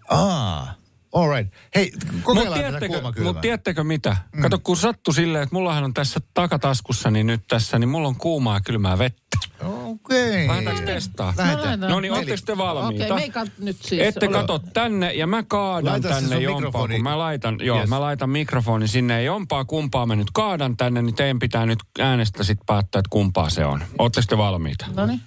Aa, 0.08 0.74
all 1.12 1.30
right. 1.36 1.54
Hei, 1.74 1.92
Mutta 1.94 2.22
kokeillaan 2.22 2.62
tätä 2.72 3.22
mut 3.22 3.40
tiedättekö 3.40 3.84
mitä? 3.84 4.16
Mm. 4.36 4.42
Kato, 4.42 4.58
kun 4.58 4.76
sattui 4.76 5.14
silleen, 5.14 5.42
että 5.42 5.54
mullahan 5.54 5.84
on 5.84 5.94
tässä 5.94 6.20
takataskussani 6.34 7.24
nyt 7.24 7.40
tässä, 7.48 7.78
niin 7.78 7.88
mulla 7.88 8.08
on 8.08 8.16
kuumaa 8.16 8.56
ja 8.56 8.60
kylmää 8.60 8.98
vettä. 8.98 9.22
Okei. 9.64 10.48
Lähdetäänkö 10.48 10.82
testaa? 10.86 11.34
Lähdetään. 11.36 11.80
No 11.80 12.00
niin, 12.00 12.12
ootteko 12.12 12.42
te 12.46 12.56
valmiita? 12.58 13.04
Okei, 13.04 13.16
meikä 13.16 13.46
nyt 13.58 13.76
siis. 13.82 14.02
Ette 14.02 14.26
ole- 14.28 14.34
kato 14.36 14.58
tänne 14.58 15.12
ja 15.12 15.26
mä 15.26 15.42
kaadan 15.42 15.92
Laita 15.92 16.08
se 16.08 16.14
tänne 16.14 16.34
sun 16.34 16.42
jompaa, 16.42 16.88
kun 16.88 17.02
mä 17.02 17.18
laitan, 17.18 17.56
joo, 17.62 17.78
Yes. 17.80 17.88
mä 17.88 18.00
laitan 18.00 18.30
mikrofonin 18.30 18.88
sinne 18.88 19.14
ja 19.14 19.20
jompaa 19.20 19.64
kumpaa 19.64 20.06
mä 20.06 20.16
nyt 20.16 20.30
kaadan 20.32 20.76
tänne, 20.76 21.02
niin 21.02 21.14
teidän 21.14 21.38
pitää 21.38 21.66
nyt 21.66 21.78
äänestä 22.00 22.44
sit 22.44 22.58
päättää, 22.66 22.98
että 22.98 23.10
kumpaa 23.10 23.50
se 23.50 23.64
on. 23.64 23.84
Ootteko 23.98 24.24
te 24.28 24.38
valmiita? 24.38 24.86
No 24.96 25.06
niin. 25.06 25.20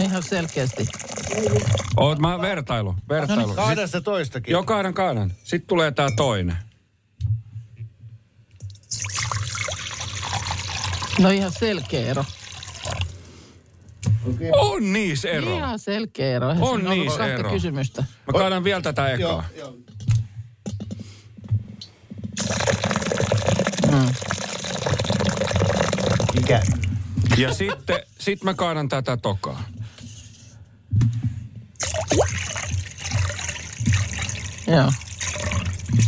Ihan 0.00 0.22
selkeästi. 0.22 0.86
Oot 1.96 2.18
mä 2.18 2.40
vertailu, 2.40 2.94
vertailu. 3.08 3.54
Kaada 3.54 3.86
sitä 3.86 4.00
toistakin. 4.00 4.52
Joo, 4.52 4.62
kaadan, 4.64 4.94
kaadan. 4.94 5.32
Sitten 5.44 5.66
tulee 5.68 5.90
tää 5.90 6.08
toinen. 6.16 6.56
No 11.18 11.30
ihan 11.30 11.52
selkeä 11.52 12.06
ero. 12.06 12.24
On 14.52 14.92
niissä 14.92 15.28
ero. 15.28 15.56
Ihan 15.56 15.78
selkeä 15.78 16.36
ero. 16.36 16.50
Eihän 16.50 16.62
On 16.64 16.84
niissä 16.84 17.26
ero. 17.26 17.50
kysymystä. 17.50 18.04
Mä 18.26 18.38
kaadan 18.38 18.64
vielä 18.64 18.80
tätä 18.80 19.08
ekaa. 19.08 19.44
Joo, 19.56 19.72
joo. 19.72 19.76
Mikä? 26.34 26.62
Ja 27.40 27.54
sitten 27.54 28.00
sit 28.18 28.44
mä 28.44 28.54
kaadan 28.54 28.88
tätä 28.88 29.16
tokaa. 29.16 29.62
Joo. 34.66 34.92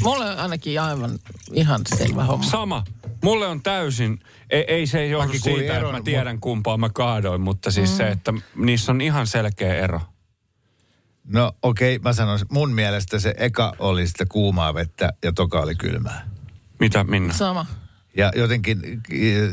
Mulle 0.02 0.30
on 0.30 0.38
ainakin 0.38 0.80
aivan 0.80 1.18
ihan 1.52 1.80
selvä 1.98 2.24
homma. 2.24 2.44
Sama. 2.44 2.84
Mulle 3.22 3.46
on 3.46 3.62
täysin, 3.62 4.18
ei, 4.50 4.64
ei 4.68 4.86
se 4.86 5.06
johdu 5.06 5.32
siitä, 5.32 5.76
että 5.78 5.92
mä 5.92 6.00
tiedän 6.00 6.40
kumpaa 6.40 6.76
mä 6.76 6.88
kaadoin, 6.88 7.40
mutta 7.40 7.70
siis 7.70 7.90
mm. 7.90 7.96
se, 7.96 8.08
että 8.08 8.32
niissä 8.56 8.92
on 8.92 9.00
ihan 9.00 9.26
selkeä 9.26 9.74
ero. 9.74 10.00
No 11.24 11.52
okei, 11.62 11.96
okay, 11.96 12.02
mä 12.02 12.12
sanoisin, 12.12 12.46
mun 12.50 12.72
mielestä 12.72 13.18
se 13.18 13.34
eka 13.36 13.72
oli 13.78 14.06
sitä 14.06 14.26
kuumaa 14.26 14.74
vettä 14.74 15.12
ja 15.24 15.32
toka 15.32 15.60
oli 15.60 15.74
kylmää. 15.74 16.28
Mitä 16.78 17.04
Minna? 17.04 17.34
Sama. 17.34 17.66
Ja 18.16 18.32
jotenkin 18.36 19.02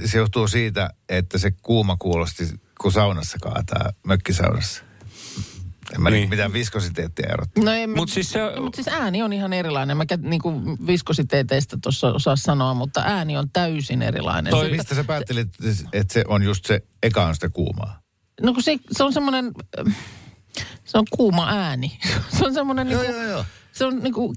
se 0.05 0.17
johtuu 0.17 0.47
siitä, 0.47 0.89
että 1.09 1.37
se 1.37 1.51
kuuma 1.51 1.97
kuulosti, 1.99 2.47
kun 2.81 2.91
saunassa 2.91 3.37
kaataa, 3.41 3.89
mökkisaunassa. 4.03 4.83
En 5.95 6.01
mä 6.01 6.09
Niin. 6.09 6.19
niin. 6.19 6.29
mitään 6.29 6.53
viskositeettia 6.53 7.29
erottaa. 7.33 7.63
No 7.63 7.71
ei, 7.71 7.87
Mut 7.87 8.09
siis 8.09 8.29
se- 8.31 8.59
mut 8.61 8.75
siis 8.75 8.87
ääni 8.87 9.21
on 9.21 9.33
ihan 9.33 9.53
erilainen. 9.53 9.97
Mä 9.97 10.03
niin 10.21 10.41
kuin 10.41 10.87
viskositeeteistä 10.87 11.77
tuossa 11.81 12.07
osaa 12.07 12.35
sanoa, 12.35 12.73
mutta 12.73 13.01
ääni 13.05 13.37
on 13.37 13.49
täysin 13.49 14.01
erilainen. 14.01 14.51
Toi, 14.51 14.65
Siitä- 14.65 14.77
mistä 14.77 14.95
sä 14.95 15.03
päättelit, 15.03 15.47
että 15.93 16.13
se 16.13 16.23
on 16.27 16.43
just 16.43 16.65
se 16.65 16.81
eka 17.03 17.25
on 17.25 17.33
sitä 17.35 17.49
kuumaa? 17.49 17.99
No 18.41 18.53
kun 18.53 18.63
se, 18.63 18.77
se 18.91 19.03
on 19.03 19.13
semmoinen, 19.13 19.51
se 20.85 20.97
on 20.97 21.05
kuuma 21.11 21.49
ääni. 21.49 21.99
Se 22.37 22.45
on 22.45 22.53
semmoinen 22.53 22.91
Joo, 22.91 23.01
niinku, 23.01 23.19
joo, 23.21 23.29
joo. 23.31 23.45
Se 23.79 23.85
on 23.85 23.99
niinku, 23.99 24.33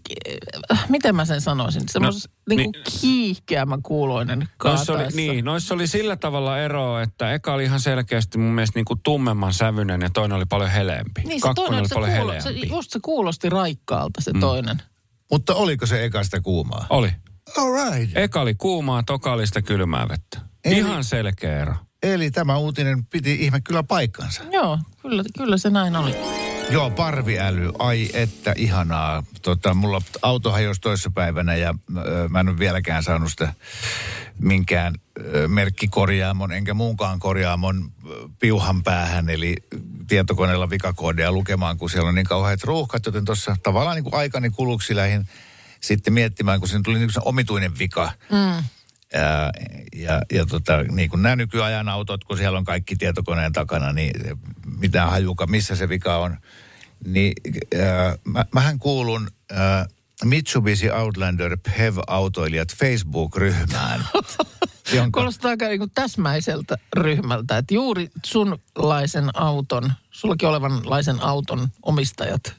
äh, 0.73 0.85
miten 0.89 1.15
mä 1.17 1.25
sen 1.25 1.41
sanoisin, 1.41 1.83
semmoinen 1.91 2.21
No, 2.21 2.55
niinku 2.57 2.71
niin- 2.79 2.85
kiihkeämä 3.01 3.79
kuuloinen 3.83 4.49
Noissa 4.65 4.93
oli, 4.93 5.03
niin, 5.15 5.45
noissa 5.45 5.75
oli 5.75 5.87
sillä 5.87 6.17
tavalla 6.17 6.59
ero, 6.59 7.01
että 7.01 7.33
eka 7.33 7.55
oli 7.55 7.65
ihan 7.65 7.81
selkeästi 7.81 8.39
mun 8.39 8.53
mielestä 8.55 8.79
niin 8.79 8.85
kuin 8.85 9.01
tummemman 9.03 9.53
sävyinen 9.55 10.01
ja 10.01 10.11
toinen 10.11 10.37
oli 10.37 10.45
paljon 10.47 10.71
heleempi. 10.71 11.21
Niin 11.25 11.41
se 11.41 11.43
Kakkonen 11.43 11.69
toinen, 11.69 11.81
oli 11.81 11.89
se, 11.89 11.95
paljon 11.95 12.17
kuulo, 12.19 12.41
se, 12.41 12.51
just 12.51 12.91
se 12.91 12.99
kuulosti 13.03 13.49
raikkaalta 13.51 14.21
se 14.21 14.33
Mm. 14.33 14.41
toinen. 14.41 14.83
Mutta 15.31 15.55
oliko 15.55 15.87
se 15.87 16.05
eka 16.05 16.25
sitä 16.25 16.41
kuumaa? 16.41 16.87
Oli. 16.91 17.11
All 17.59 17.73
right. 17.91 18.17
Eka 18.17 18.41
oli 18.41 18.55
kuumaa, 18.55 19.03
toka 19.03 19.33
oli 19.33 19.47
sitä 19.47 19.63
kylmää 19.63 20.09
vettä. 20.09 20.41
Eli- 20.65 20.79
Ihan 20.79 21.05
selkeä 21.05 21.59
ero. 21.63 21.75
Eli 22.03 22.31
tämä 22.31 22.57
uutinen 22.57 23.07
piti 23.07 23.35
ihme 23.35 23.61
kyllä 23.61 23.83
paikkansa. 23.83 24.43
Joo, 24.53 24.79
kyllä, 25.03 25.23
kyllä 25.39 25.57
se 25.57 25.71
näin 25.71 25.97
oli. 25.97 26.15
Joo, 26.73 26.91
parviäly, 26.91 27.73
ai 27.79 28.09
että 28.13 28.55
ihanaa. 28.57 29.23
Tota, 29.43 29.75
mulla 29.75 30.01
auto 30.23 30.51
hajosi 30.53 30.81
toissapäivänä 30.81 31.55
ja 31.55 31.75
ö, 31.97 32.29
mä 32.29 32.41
en 32.41 32.49
ole 32.49 32.59
vieläkään 32.59 33.03
saanut 33.03 33.31
sitä 33.31 33.55
minkään 34.39 34.95
ö, 35.35 35.49
merkkikorjaamon 35.49 36.53
enkä 36.53 36.75
muunkaan 36.75 37.19
korjaamon 37.19 37.93
ö, 38.11 38.29
piuhan 38.41 38.83
päähän, 38.83 39.29
eli 39.29 39.57
tietokoneella 40.09 40.71
vikakoodia 40.71 41.33
lukemaan, 41.33 41.79
kun 41.79 41.91
siellä 41.91 42.09
on 42.09 42.15
niin 42.15 42.27
kauheat 42.27 42.65
ruuhkat, 42.65 43.07
joten 43.07 43.25
tuossa 43.25 43.57
tavallaan 43.63 43.97
niin 43.97 44.05
kuin 44.05 44.15
aikani 44.15 44.51
kuluksi 44.51 44.97
lähdin 44.97 45.29
sitten 45.81 46.13
miettimään, 46.13 46.59
kun 46.59 46.69
siinä 46.69 46.83
tuli 46.85 46.99
niin 46.99 47.11
kuin 47.15 47.29
omituinen 47.29 47.79
vika. 47.79 48.13
Mm. 48.31 48.65
Ja, 49.15 49.51
ja, 49.97 50.23
ja 50.33 50.47
tota, 50.47 50.83
niin 50.83 51.11
kuin 51.11 51.23
nämä 51.23 51.37
nykyajan 51.37 51.89
autot, 51.89 52.25
kun 52.25 52.37
siellä 52.37 52.59
on 52.59 52.65
kaikki 52.65 52.97
tietokoneen 52.97 53.53
takana, 53.53 53.93
niin 53.93 54.39
mitään 54.79 55.11
hajuka, 55.11 55.47
missä 55.47 55.77
se 55.77 55.89
vika 55.89 56.17
on. 56.17 56.37
Niin 57.07 57.33
äh, 57.75 58.15
mä, 58.25 58.45
mähän 58.55 58.79
kuulun 58.79 59.29
äh, 59.53 59.87
Mitsubishi 60.25 60.91
Outlander 60.91 61.57
PHEV-autoilijat 61.57 62.77
Facebook-ryhmään. 62.77 64.05
jonka, 64.97 65.21
Kuulostaa 65.21 65.51
aika 65.51 65.69
niin 65.69 65.79
kuin 65.79 65.91
täsmäiseltä 65.95 66.79
ryhmältä, 66.97 67.59
että 67.59 67.75
juuri 67.75 68.11
sunlaisen 68.25 69.37
auton, 69.37 69.93
sullakin 70.11 70.49
olevanlaisen 70.49 71.21
auton 71.21 71.69
omistajat 71.83 72.55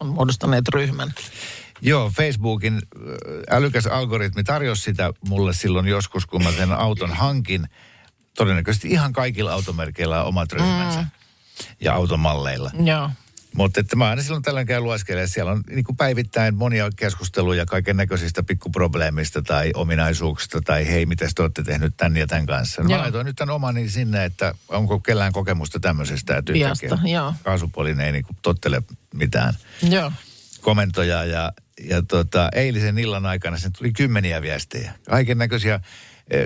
on 0.00 0.06
muodostaneet 0.06 0.68
ryhmän. 0.68 1.12
joo, 1.80 2.10
Facebookin 2.10 2.74
äh, 2.74 3.56
älykäs 3.56 3.86
algoritmi 3.86 4.44
tarjosi 4.44 4.82
sitä 4.82 5.12
mulle 5.28 5.52
silloin 5.52 5.86
joskus, 5.86 6.26
kun 6.26 6.42
mä 6.42 6.52
sen 6.52 6.72
auton 6.72 7.12
hankin. 7.12 7.68
Todennäköisesti 8.36 8.88
ihan 8.88 9.12
kaikilla 9.12 9.52
automerkeillä 9.52 10.22
on 10.22 10.28
omat 10.28 10.52
ryhmänsä. 10.52 11.00
Mm. 11.00 11.06
Ja 11.80 11.94
automalleilla. 11.94 12.70
Joo. 12.84 13.10
Mutta 13.54 13.80
että 13.80 13.96
mä 13.96 14.10
aina 14.10 14.22
silloin 14.22 14.42
tällöin 14.42 14.66
käyn 14.66 14.84
lueskelemaan. 14.84 15.28
Siellä 15.28 15.52
on 15.52 15.62
niin 15.70 15.84
kuin 15.84 15.96
päivittäin 15.96 16.54
monia 16.54 16.90
keskusteluja 16.96 17.66
kaiken 17.66 17.96
näköisistä 17.96 18.42
pikkuprobleemista 18.42 19.42
tai 19.42 19.70
ominaisuuksista 19.74 20.60
tai 20.60 20.88
hei, 20.88 21.06
miten 21.06 21.28
te 21.34 21.42
olette 21.42 21.62
tehnyt 21.62 21.96
tän 21.96 22.16
ja 22.16 22.26
tämän 22.26 22.46
kanssa. 22.46 22.82
No, 22.82 22.88
mä 22.88 22.98
laitoin 22.98 23.26
nyt 23.26 23.36
tämän 23.36 23.54
omani 23.54 23.88
sinne, 23.88 24.24
että 24.24 24.54
onko 24.68 25.00
kellään 25.00 25.32
kokemusta 25.32 25.80
tämmöisestä. 25.80 26.36
Että 26.36 26.52
yhtäkkiä 26.52 27.12
joo. 27.12 27.34
Kaasupuolin 27.44 28.00
ei 28.00 28.12
niin 28.12 28.24
kuin 28.24 28.36
tottele 28.42 28.82
mitään 29.14 29.54
Joo. 29.90 30.12
komentoja 30.60 31.24
ja, 31.24 31.52
ja 31.84 32.02
tota, 32.02 32.48
eilisen 32.54 32.98
illan 32.98 33.26
aikana 33.26 33.58
sen 33.58 33.72
tuli 33.72 33.92
kymmeniä 33.92 34.42
viestejä. 34.42 34.92
Kaiken 35.10 35.38
näköisiä 35.38 35.80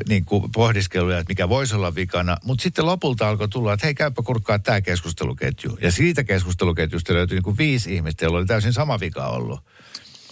niin 0.09 0.25
kuin 0.25 0.53
pohdiskeluja, 0.55 1.19
että 1.19 1.31
mikä 1.31 1.49
voisi 1.49 1.75
olla 1.75 1.95
vikana. 1.95 2.37
Mutta 2.45 2.63
sitten 2.63 2.87
lopulta 2.87 3.29
alkoi 3.29 3.49
tulla, 3.49 3.73
että 3.73 3.87
hei 3.87 3.95
käypä 3.95 4.23
kurkkaa 4.23 4.59
tämä 4.59 4.81
keskusteluketju. 4.81 5.79
Ja 5.81 5.93
siitä 5.93 6.25
keskusteluketjusta 6.25 7.15
löytyi 7.15 7.37
niin 7.37 7.43
kuin 7.43 7.59
viisi 7.59 7.95
ihmistä, 7.95 8.25
joilla 8.25 8.39
oli 8.39 8.47
täysin 8.47 8.73
sama 8.73 9.01
vika 9.01 9.27
ollut. 9.27 9.61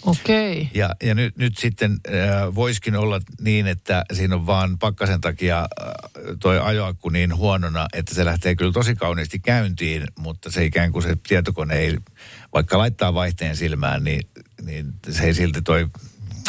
Okei. 0.05 0.69
Ja, 0.73 0.95
ja 1.03 1.15
nyt, 1.15 1.37
nyt 1.37 1.57
sitten 1.57 1.91
äh, 1.91 2.55
voisikin 2.55 2.95
olla 2.95 3.21
niin, 3.41 3.67
että 3.67 4.05
siinä 4.13 4.35
on 4.35 4.45
vaan 4.45 4.77
pakkasen 4.79 5.21
takia 5.21 5.59
äh, 5.59 5.67
toi 6.39 6.59
ajoakku 6.59 7.09
niin 7.09 7.35
huonona, 7.35 7.87
että 7.93 8.15
se 8.15 8.25
lähtee 8.25 8.55
kyllä 8.55 8.71
tosi 8.71 8.95
kauniisti 8.95 9.39
käyntiin, 9.39 10.03
mutta 10.19 10.51
se 10.51 10.65
ikään 10.65 10.91
kuin 10.91 11.03
se 11.03 11.17
tietokone 11.27 11.75
ei, 11.75 11.97
vaikka 12.53 12.77
laittaa 12.77 13.13
vaihteen 13.13 13.55
silmään, 13.55 14.03
niin, 14.03 14.21
niin 14.61 14.93
se 15.09 15.23
ei 15.23 15.33
silti 15.33 15.61
toi... 15.61 15.89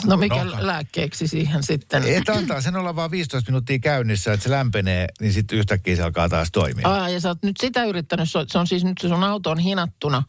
No 0.07 0.17
mikä 0.17 0.45
No. 0.45 0.53
lääkkeeksi 0.61 1.29
siihen 1.29 1.63
sitten? 1.63 2.03
Että 2.07 2.33
antaa 2.33 2.61
sen 2.61 2.77
olla 2.77 2.97
vaan 2.97 3.11
15 3.11 3.51
minuuttia 3.51 3.79
käynnissä, 3.79 4.33
että 4.33 4.45
se 4.45 4.51
lämpenee, 4.51 5.07
niin 5.21 5.33
sitten 5.33 5.59
yhtäkkiä 5.59 5.97
se 5.97 6.03
alkaa 6.03 6.29
taas 6.29 6.49
toimia. 6.53 6.89
Aa, 6.89 7.09
ja 7.09 7.21
sä 7.21 7.29
oot 7.29 7.43
nyt 7.43 7.57
sitä 7.61 7.85
yrittänyt, 7.85 8.29
se 8.31 8.59
on- 8.59 8.67
siis 8.67 8.85
nyt 8.85 8.99
se 9.01 9.09
sun 9.09 9.25
auto 9.25 9.51
on 9.51 9.59
hinattuna 9.59 10.23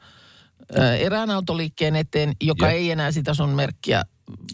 erään 1.00 1.32
autoliikkeen 1.32 1.96
eteen, 1.96 2.34
joka 2.42 2.66
Jep. 2.68 2.76
ei 2.76 2.92
enää 2.92 3.12
sitä 3.12 3.34
sun 3.34 3.50
merkkiä 3.50 4.04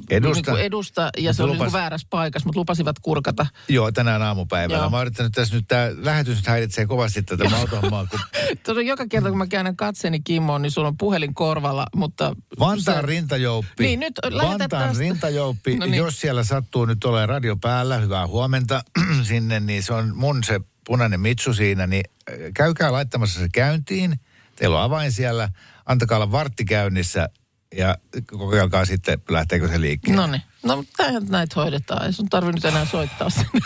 Edusta. 0.10 0.52
Niin 0.54 0.64
edusta 0.66 1.10
ja 1.18 1.34
se 1.34 1.44
oli 1.44 1.52
lupas- 1.52 1.66
niin 1.68 1.74
väärässä 1.74 2.08
paikassa, 2.10 2.48
mutta 2.48 2.60
lupasivat 2.60 3.00
kurkata. 3.00 3.46
Joo, 3.68 3.92
tänään 3.92 4.22
aamupäivällä. 4.22 4.82
Joo. 4.84 4.90
Mä 4.90 4.98
oon 4.98 5.06
yrittänyt 5.06 5.32
tässä 5.32 5.56
nyt, 5.56 5.66
tämä 5.68 5.90
lähetys 5.98 6.38
nyt 6.38 6.48
häiritsee 6.48 6.86
kovasti 6.86 7.24
tätä 7.24 7.44
autohommaa, 7.56 8.06
kun 8.06 8.20
Tuossa 8.66 8.82
joka 8.82 9.08
kerta, 9.08 9.30
kun 9.30 9.38
mä 9.38 9.48
käännän 9.48 9.76
katseeni 9.76 10.20
Kimmoon, 10.20 10.62
niin 10.62 10.72
sulla 10.72 10.88
on 10.88 10.98
puhelin 10.98 11.34
korvalla, 11.34 11.86
mutta... 11.96 12.36
Vantaan 12.60 13.02
se- 13.02 13.08
rintajouppi. 13.08 13.84
Niin, 13.84 14.00
nyt 14.00 14.14
Vantaan 14.42 14.70
tästä. 14.70 15.00
rintajouppi. 15.00 15.76
No 15.80 15.86
niin. 15.86 15.98
Jos 15.98 16.20
siellä 16.22 16.44
sattuu 16.44 16.86
nyt 16.86 17.04
olemaan 17.04 17.30
radio 17.30 17.58
päällä, 17.58 17.98
hyvää 17.98 18.28
huomenta 18.28 18.84
sinne, 19.24 19.60
niin 19.60 19.84
se 19.84 19.94
on 19.94 20.16
mun 20.16 20.44
se 20.44 20.62
punainen 20.86 21.20
mitsu 21.20 21.54
siinä, 21.54 21.88
niin 21.88 22.04
äh, 22.32 22.36
käykää 22.54 22.92
laittamassa 22.92 23.40
se 23.40 23.48
käyntiin. 23.54 24.20
Teillä 24.56 24.78
on 24.78 24.84
avain 24.84 25.12
siellä. 25.12 25.50
Antakaa 25.90 26.18
olla 26.18 26.32
vartti 26.32 26.66
käynnissä 26.66 27.30
ja 27.76 27.98
kokeilkaa 28.26 28.86
sitten, 28.86 29.22
lähteekö 29.30 29.68
se 29.68 29.82
liikkeelle. 29.82 30.22
No 30.22 30.28
niin. 30.28 30.42
No, 30.64 30.84
näitä 31.30 31.56
hoidetaan. 31.56 32.06
Ei 32.06 32.14
sun 32.14 32.30
tarvi 32.30 32.52
nyt 32.52 32.66
enää 32.66 32.86
soittaa 32.86 33.30
sinne. 33.30 33.60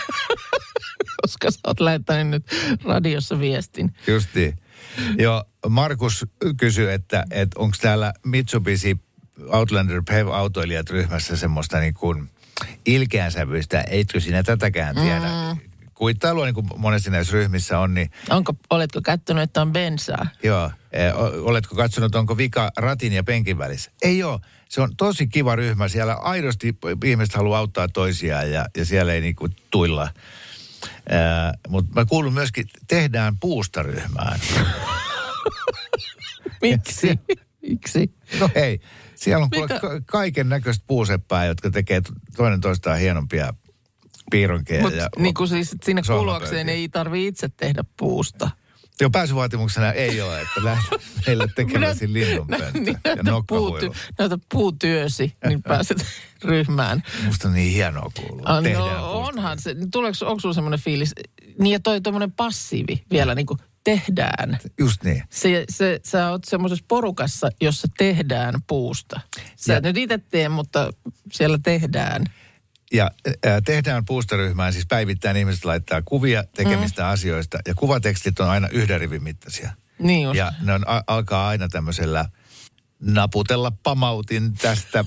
Koska 1.22 1.52
sä 1.52 1.60
oot 1.68 1.80
lähettänyt 1.80 2.28
nyt 2.28 2.46
radiossa 2.84 3.40
viestin. 3.40 3.96
Justiin. 4.08 4.60
Joo, 5.18 5.44
Markus 5.70 6.26
kysyi, 6.58 6.94
että, 6.94 7.26
että 7.32 7.60
onko 7.60 7.78
täällä 7.82 8.14
Mitsubishi 8.26 9.00
Outlander 9.48 10.02
PHEV-autoilijat 10.02 10.90
ryhmässä 10.90 11.36
semmoista 11.36 11.80
niin 11.80 11.94
kuin 11.94 12.30
ilkeänsävyistä, 12.86 13.84
etkö 13.90 14.20
sinä 14.20 14.44
tätäkään 14.44 14.96
tiedä? 14.96 15.28
Mm. 15.28 15.73
Kuittailua 15.94 16.46
niin 16.46 16.56
kuin 16.56 16.68
monesti 16.78 17.10
näissä 17.10 17.34
ryhmissä 17.34 17.80
on, 17.80 17.94
niin 17.94 18.12
Onko, 18.30 18.54
oletko 18.70 19.02
kättynyt, 19.02 19.44
että 19.44 19.62
on 19.62 19.72
bensaa? 19.74 20.28
joo, 20.44 20.72
o- 21.16 21.50
oletko 21.50 21.76
katsonut, 21.76 22.16
onko 22.16 22.38
vika 22.38 22.72
ratin 22.78 23.14
ja 23.14 23.24
penkin 23.24 23.58
välissä? 23.58 23.92
Ei 24.02 24.24
ole. 24.24 24.40
Se 24.70 24.82
on 24.82 24.96
tosi 24.98 25.28
kiva 25.28 25.56
ryhmä. 25.56 25.88
Siellä 25.88 26.14
aidosti 26.14 26.78
ihmiset 27.06 27.36
haluaa 27.36 27.60
auttaa 27.60 27.88
toisiaan 27.88 28.52
ja, 28.52 28.66
ja 28.78 28.86
siellä 28.86 29.14
ei 29.14 29.22
niin 29.22 29.36
kuin 29.36 29.56
tuilla. 29.72 30.10
Mutta 31.68 31.92
mä 31.96 32.06
kuulun 32.06 32.34
myöskin, 32.34 32.66
tehdään 32.88 33.38
puusta 33.40 33.84
ryhmään. 33.84 34.40
Miksi? 36.62 37.20
Miksi? 37.62 38.14
No 38.40 38.50
hei, 38.56 38.80
siellä 39.16 39.44
on 39.44 39.50
Mikä- 39.52 39.80
kaiken 40.06 40.50
näköistä 40.50 40.84
puuseppää, 40.88 41.46
jotka 41.46 41.72
tekee 41.72 42.02
to- 42.02 42.14
toinen 42.38 42.62
toistaan 42.62 43.00
hienompia 43.00 43.54
piironkeja. 44.38 44.82
Mutta 44.82 44.98
ja 45.00 45.08
niin 45.18 45.34
kuin 45.34 45.48
siis 45.48 45.76
sinne 45.84 46.02
kuuluakseen 46.08 46.70
ei 46.70 46.90
tarvi 46.90 47.28
itse 47.28 47.50
tehdä 47.58 47.84
puusta. 47.98 48.50
Joo, 49.02 49.10
pääsyvaatimuksena 49.10 49.92
ei 49.92 50.22
ole, 50.22 50.42
että 50.42 50.64
lähdet 50.64 51.02
meille 51.28 51.48
tekemäsi 51.56 52.14
linnunpönttö 52.14 52.80
niin, 52.80 52.98
ja 53.18 53.24
nokkahuilu. 53.24 53.96
näytä 54.20 54.38
puutyösi, 54.52 55.34
niin 55.48 55.64
pääset 55.70 56.06
ryhmään. 56.44 57.04
Musta 57.26 57.48
on 57.48 57.54
niin 57.54 57.74
hienoa 57.74 58.12
kuulla. 58.20 58.44
Ah, 58.50 58.64
no, 58.64 59.12
onhan 59.12 59.60
se. 59.60 59.76
Tuleeko, 59.92 60.18
onko 60.26 60.40
sulla 60.40 60.54
semmoinen 60.56 60.80
fiilis? 60.80 61.12
Niin 61.60 61.74
ja 61.74 61.80
toi 61.80 62.02
tuommoinen 62.02 62.32
passiivi 62.32 63.04
vielä 63.12 63.36
niin 63.36 63.46
kuin 63.46 63.60
tehdään. 63.84 64.58
Just 64.80 65.04
niin. 65.04 65.24
Se, 65.30 65.66
se, 65.70 66.00
sä 66.06 66.30
oot 66.30 66.44
semmoisessa 66.46 66.86
porukassa, 66.88 67.50
jossa 67.62 67.88
tehdään 67.98 68.54
puusta. 68.68 69.20
Sä 69.56 69.74
Ja- 69.74 69.78
et 69.78 69.84
nyt 69.84 69.98
itse 69.98 70.18
tee, 70.18 70.50
mutta 70.50 70.92
siellä 71.32 71.60
tehdään. 71.64 72.24
Ja 72.94 73.12
ää, 73.46 73.62
tehdään 73.62 74.06
puustaryhmään, 74.06 74.74
siis 74.74 74.86
päivittäin 74.86 75.38
ihmiset 75.38 75.66
laittaa 75.66 76.02
kuvia 76.02 76.44
tekemistä 76.44 77.02
mm. 77.02 77.10
asioista, 77.10 77.60
ja 77.68 77.76
kuvatekstit 77.76 78.40
on 78.40 78.50
aina 78.50 78.68
yhden 78.72 79.00
rivin 79.00 79.24
mittaisia. 79.24 79.74
Niin 80.00 80.24
just. 80.24 80.38
Ja 80.38 80.54
ne 80.62 80.74
on, 80.74 80.84
a, 80.88 81.02
alkaa 81.08 81.48
aina 81.48 81.68
tämmöisellä 81.68 82.26
naputella 83.00 83.72
pamautin 83.84 84.54
tästä 84.54 85.06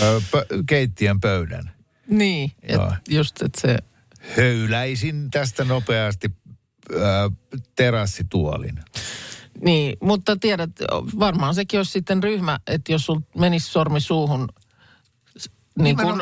ö, 0.00 0.20
pö, 0.30 0.46
keittiön 0.66 1.20
pöydän. 1.20 1.72
Niin, 2.06 2.52
et 2.62 2.74
Joo. 2.74 2.92
just, 3.08 3.42
että 3.42 3.60
se... 3.60 3.78
Höyläisin 4.36 5.30
tästä 5.30 5.64
nopeasti 5.64 6.30
ö, 6.92 6.98
terassituolin. 7.76 8.78
Niin, 9.64 9.96
mutta 10.00 10.36
tiedät, 10.36 10.70
varmaan 11.18 11.54
sekin 11.54 11.80
olisi 11.80 11.92
sitten 11.92 12.22
ryhmä, 12.22 12.60
että 12.66 12.92
jos 12.92 13.06
sul 13.06 13.20
menisi 13.38 13.66
sormi 13.66 14.00
suuhun 14.00 14.48
niin 15.78 15.96
kuin 15.96 16.20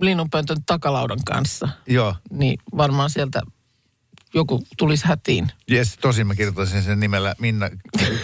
linnunpöntön 0.00 0.56
takalaudan 0.66 1.20
kanssa, 1.26 1.68
Joo, 1.86 2.14
niin 2.30 2.58
varmaan 2.76 3.10
sieltä 3.10 3.40
joku 4.34 4.62
tulisi 4.78 5.06
hätiin. 5.06 5.52
jes, 5.68 5.98
tosin 6.00 6.26
mä 6.26 6.34
kirjoittaisin 6.34 6.82
sen 6.82 7.00
nimellä 7.00 7.34
Minna 7.38 7.70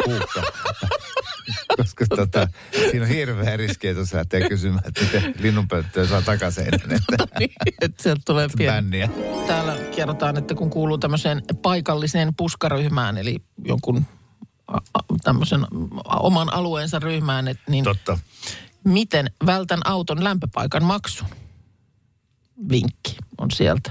Kuukka. 0.05 0.43
Koska 1.77 2.07
tota, 2.17 2.49
siinä 2.91 3.03
on 3.03 3.09
hirveä 3.09 3.57
riski, 3.57 3.89
että 3.89 4.01
jos 4.01 4.13
lähtee 4.13 4.49
kysymään, 4.49 4.83
että 4.87 5.01
miten 5.03 5.35
linnunpönttöä 5.39 6.07
saa 6.07 6.23
takaisin. 6.23 6.67
Että 6.75 7.27
niin, 7.39 7.53
että 7.81 8.03
sieltä 8.03 8.23
tulee 8.25 8.49
pieni. 8.57 9.11
Täällä 9.47 9.77
kerrotaan, 9.97 10.37
että 10.37 10.55
kun 10.55 10.71
kuuluu 10.71 10.99
tämmöiseen 10.99 11.43
paikalliseen 11.63 12.35
puskaryhmään, 12.37 13.19
eli 13.19 13.37
jonkun 13.65 14.07
tämmöisen 15.23 15.67
oman 16.05 16.53
alueensa 16.55 16.99
ryhmään, 16.99 17.49
et, 17.49 17.59
niin 17.69 17.85
Totta. 17.85 18.19
Miten 18.87 19.31
vältän 19.47 19.81
auton 19.85 20.25
lämpöpaikan 20.25 20.85
maksun? 20.85 21.29
Vinkki 22.71 23.17
on 23.39 23.51
sieltä 23.51 23.91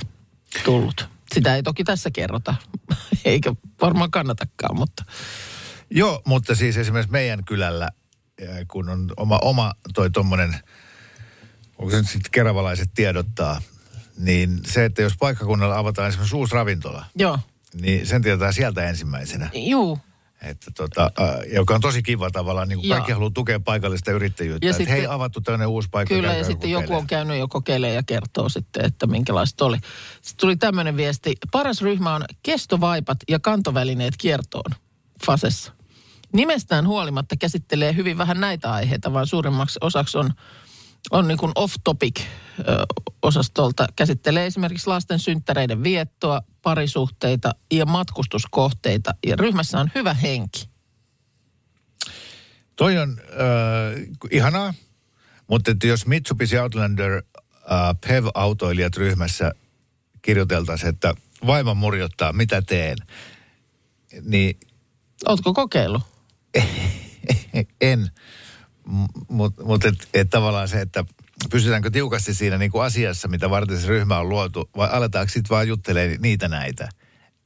tullut. 0.66 1.10
Sitä 1.34 1.56
ei 1.56 1.64
toki 1.64 1.84
tässä 1.84 2.12
kerrota, 2.12 2.56
eikä 3.26 3.54
varmaan 3.82 4.12
kannatakaan, 4.12 4.78
mutta 4.78 5.04
Joo, 5.90 6.22
mutta 6.26 6.56
siis 6.56 6.78
esimerkiksi 6.78 7.12
meidän 7.12 7.46
kylällä, 7.46 7.90
eh, 8.38 8.50
kun 8.68 8.90
on 8.90 9.12
oma, 9.18 9.40
oma 9.42 9.74
toi 9.94 10.10
tommonen, 10.10 10.56
onko 11.78 11.92
se 11.92 11.98
nyt 11.98 12.10
sitten 12.10 12.32
keravalaiset 12.32 12.90
tiedottaa, 12.96 13.62
niin 14.18 14.60
se, 14.66 14.86
että 14.86 15.02
jos 15.02 15.14
paikkakunnalla 15.20 15.78
avataan 15.78 16.10
esimerkiksi 16.10 16.36
uusi 16.36 16.56
ravintola, 16.56 17.06
joo, 17.16 17.40
niin 17.82 18.08
sen 18.08 18.22
tietää 18.22 18.52
sieltä 18.52 18.90
ensimmäisenä. 18.90 19.50
juu. 19.54 20.00
Että 20.46 20.72
tota, 20.78 21.12
äh, 21.20 21.54
joka 21.54 21.76
on 21.76 21.82
tosi 21.82 22.04
kiva 22.04 22.32
tavallaan, 22.32 22.70
niin 22.70 22.80
kuin 22.80 22.90
kaikki 22.90 23.12
haluaa 23.12 23.32
tukea 23.34 23.60
paikallista 23.60 24.12
yrittäjyyttä. 24.12 24.66
Ja 24.66 24.70
että 24.70 24.78
sitten- 24.78 24.98
hei, 24.98 25.08
avattu 25.08 25.42
tämmöinen 25.42 25.68
uusi 25.68 25.90
paikka. 25.92 26.16
Kyllä, 26.16 26.34
ja 26.34 26.44
sitten 26.44 26.70
joku 26.70 26.94
on 26.94 27.08
käynyt 27.08 27.40
jo 27.40 27.48
kokeilemaan 27.48 27.96
ja 27.96 28.04
kertoo 28.04 28.50
sitten, 28.50 28.86
että 28.86 29.08
minkälaista 29.08 29.66
oli. 29.66 29.78
Sitten 30.22 30.38
tuli 30.38 30.56
tämmöinen 30.56 30.98
viesti. 30.98 31.36
Paras 31.52 31.82
ryhmä 31.82 32.16
on 32.16 32.24
kestovaipat 32.44 33.18
ja 33.30 33.40
kantovälineet 33.40 34.14
kiertoon 34.18 34.72
Fasessa. 35.26 35.72
Nimestään 36.34 36.88
huolimatta 36.88 37.36
käsittelee 37.36 37.96
hyvin 37.96 38.18
vähän 38.18 38.40
näitä 38.40 38.74
aiheita, 38.74 39.14
vaan 39.14 39.28
suurimmaksi 39.28 39.80
osaksi 39.82 40.18
on, 40.18 40.32
on 41.12 41.28
niin 41.28 41.38
kuin 41.38 41.52
off-topic 41.56 42.22
ö, 42.60 42.86
osastolta. 43.22 43.88
Käsittelee 43.96 44.46
esimerkiksi 44.46 44.88
lasten 44.88 45.20
synttäreiden 45.20 45.84
viettoa, 45.84 46.42
parisuhteita 46.62 47.56
ja 47.72 47.86
matkustuskohteita. 47.86 49.16
Ja 49.28 49.36
ryhmässä 49.36 49.80
on 49.80 49.92
hyvä 49.96 50.14
henki. 50.14 50.70
Toi 52.76 52.98
on 52.98 53.20
äh, 53.20 54.18
ihanaa, 54.32 54.74
mutta 55.48 55.72
että 55.72 55.88
jos 55.88 56.06
Mitsubishi 56.06 56.60
Outlander 56.60 57.12
äh, 57.14 57.96
PHEV-autoilijat 58.02 58.98
ryhmässä 58.98 59.52
kirjoiteltaisiin, 60.22 60.90
että 60.90 61.14
vaimo 61.46 61.76
murjottaa, 61.76 62.34
mitä 62.34 62.62
teen, 62.62 62.98
niin 64.22 64.60
Ootko 65.28 65.54
kokeillut? 65.54 66.04
en. 67.82 68.12
Mutta 69.28 69.64
mut 69.64 69.86
et, 69.86 70.10
et 70.14 70.30
tavallaan 70.30 70.68
se, 70.68 70.82
että 70.82 71.06
pysytäänkö 71.50 71.92
tiukasti 71.92 72.34
siinä 72.34 72.58
niin 72.58 72.72
kuin 72.72 72.84
asiassa, 72.84 73.28
mitä 73.28 73.50
varten 73.50 73.82
se 73.82 73.88
ryhmä 73.88 74.20
on 74.20 74.30
luotu, 74.30 74.70
vai 74.78 74.90
aletaanko 74.92 75.30
sitten 75.30 75.50
vaan 75.50 75.68
juttelee 75.68 76.18
niitä 76.20 76.48
näitä. 76.48 76.90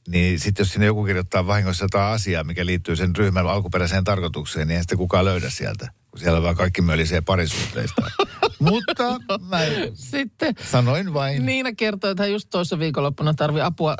Niin 0.08 0.40
sitten 0.40 0.64
jos 0.64 0.72
sinne 0.72 0.86
joku 0.86 1.04
kirjoittaa 1.04 1.46
vahingossa 1.46 1.84
jotain 1.84 2.14
asiaa, 2.14 2.44
mikä 2.44 2.66
liittyy 2.66 2.96
sen 2.96 3.16
ryhmän 3.16 3.46
alkuperäiseen 3.46 4.04
tarkoitukseen, 4.04 4.68
niin 4.68 4.76
ei 4.76 4.82
sitten 4.82 4.98
kukaan 4.98 5.24
löydä 5.24 5.50
sieltä, 5.50 5.88
kun 6.10 6.20
siellä 6.20 6.36
on 6.36 6.42
vaan 6.42 6.56
kaikki 6.56 6.82
mölisee 6.82 7.20
parisuhteista. 7.20 8.10
Mutta 8.58 9.20
mä 9.48 9.58
Sitten 9.94 10.54
sanoin 10.70 11.14
vain. 11.14 11.46
Niina 11.46 11.72
kertoi, 11.72 12.10
että 12.10 12.22
hän 12.22 12.32
just 12.32 12.48
toissa 12.50 12.78
viikonloppuna 12.78 13.34
tarvi 13.34 13.60
apua 13.60 13.96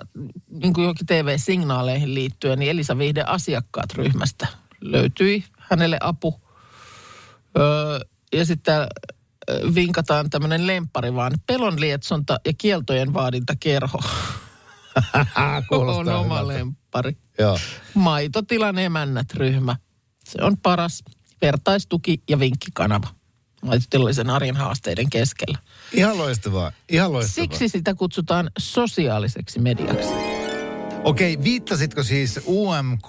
niin 0.49 0.73
kuin 0.73 0.83
johonkin 0.83 1.07
TV-signaaleihin 1.07 2.15
liittyen, 2.15 2.59
niin 2.59 2.71
Elisa 2.71 2.99
Vihde 2.99 3.23
asiakkaat 3.23 3.95
ryhmästä 3.95 4.47
löytyi 4.81 5.45
hänelle 5.59 5.99
apu. 6.01 6.41
Öö, 7.59 8.01
ja 8.33 8.45
sitten 8.45 8.87
vinkataan 9.75 10.31
tämmöinen 10.31 10.67
lemppari 10.67 11.15
vaan, 11.15 11.33
pelonlietsonta 11.47 12.41
ja 12.47 12.53
kieltojen 12.59 13.15
vaadintakerho 13.15 13.99
on 15.37 15.65
Kuulostaa 15.69 16.19
oma 16.19 16.35
hyvältä. 16.35 16.55
lemppari. 16.55 17.17
Joo. 17.39 17.59
Maitotilan 17.95 18.79
emännät 18.79 19.35
ryhmä. 19.35 19.77
Se 20.25 20.43
on 20.43 20.57
paras 20.59 21.03
vertaistuki 21.43 22.23
ja 22.29 22.39
vinkkikanava 22.39 23.09
maitotilallisen 23.63 24.31
arjen 24.31 24.57
haasteiden 24.57 25.11
keskellä. 25.11 25.59
Ihan 25.93 26.19
loistavaa. 26.19 26.73
Ihan 26.89 27.13
loistavaa. 27.13 27.35
Siksi 27.49 27.69
sitä 27.69 27.95
kutsutaan 27.95 28.51
sosiaaliseksi 28.59 29.59
mediaksi. 29.61 30.40
Okei, 31.05 31.39
viittasitko 31.45 32.03
siis 32.03 32.41
UMK 32.47 33.09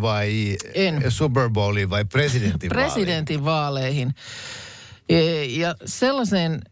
vai 0.00 0.56
En. 0.74 1.02
Super 1.08 1.50
Bowliin 1.50 1.90
vai 1.90 2.04
presidentin 2.04 2.68
presidentin 2.68 3.44
vaaleihin. 3.44 4.14
E, 5.08 5.44
Ja 5.44 5.74
sellaiseen, 5.86 6.62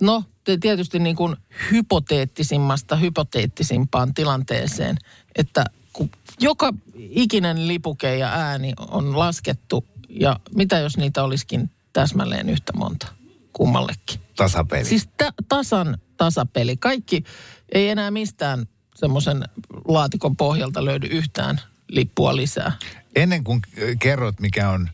no 0.00 0.24
tietysti 0.60 0.98
niin 0.98 1.16
kuin 1.16 1.36
hypoteettisimmasta 1.72 2.96
hypoteettisimpaan 2.96 4.14
tilanteeseen, 4.14 4.96
että 5.36 5.64
kun 5.92 6.10
joka 6.40 6.72
ikinen 6.98 7.68
lipuke 7.68 8.16
ja 8.16 8.28
ääni 8.28 8.72
on 8.90 9.18
laskettu 9.18 9.84
ja 10.08 10.40
mitä 10.54 10.78
jos 10.78 10.96
niitä 10.96 11.24
olisikin 11.24 11.70
täsmälleen 11.92 12.48
yhtä 12.48 12.72
monta 12.76 13.06
kummallekin. 13.52 14.20
Tasapeli. 14.36 14.84
Siis 14.84 15.08
ta- 15.16 15.32
tasan 15.48 15.98
tasapeli. 16.16 16.76
Kaikki 16.76 17.24
ei 17.72 17.88
enää 17.88 18.10
mistään 18.10 18.66
semmoisen 18.98 19.44
laatikon 19.88 20.36
pohjalta 20.36 20.84
löydy 20.84 21.06
yhtään 21.06 21.60
lippua 21.88 22.36
lisää. 22.36 22.72
Ennen 23.16 23.44
kuin 23.44 23.62
kerrot, 23.98 24.40
mikä 24.40 24.70
on, 24.70 24.90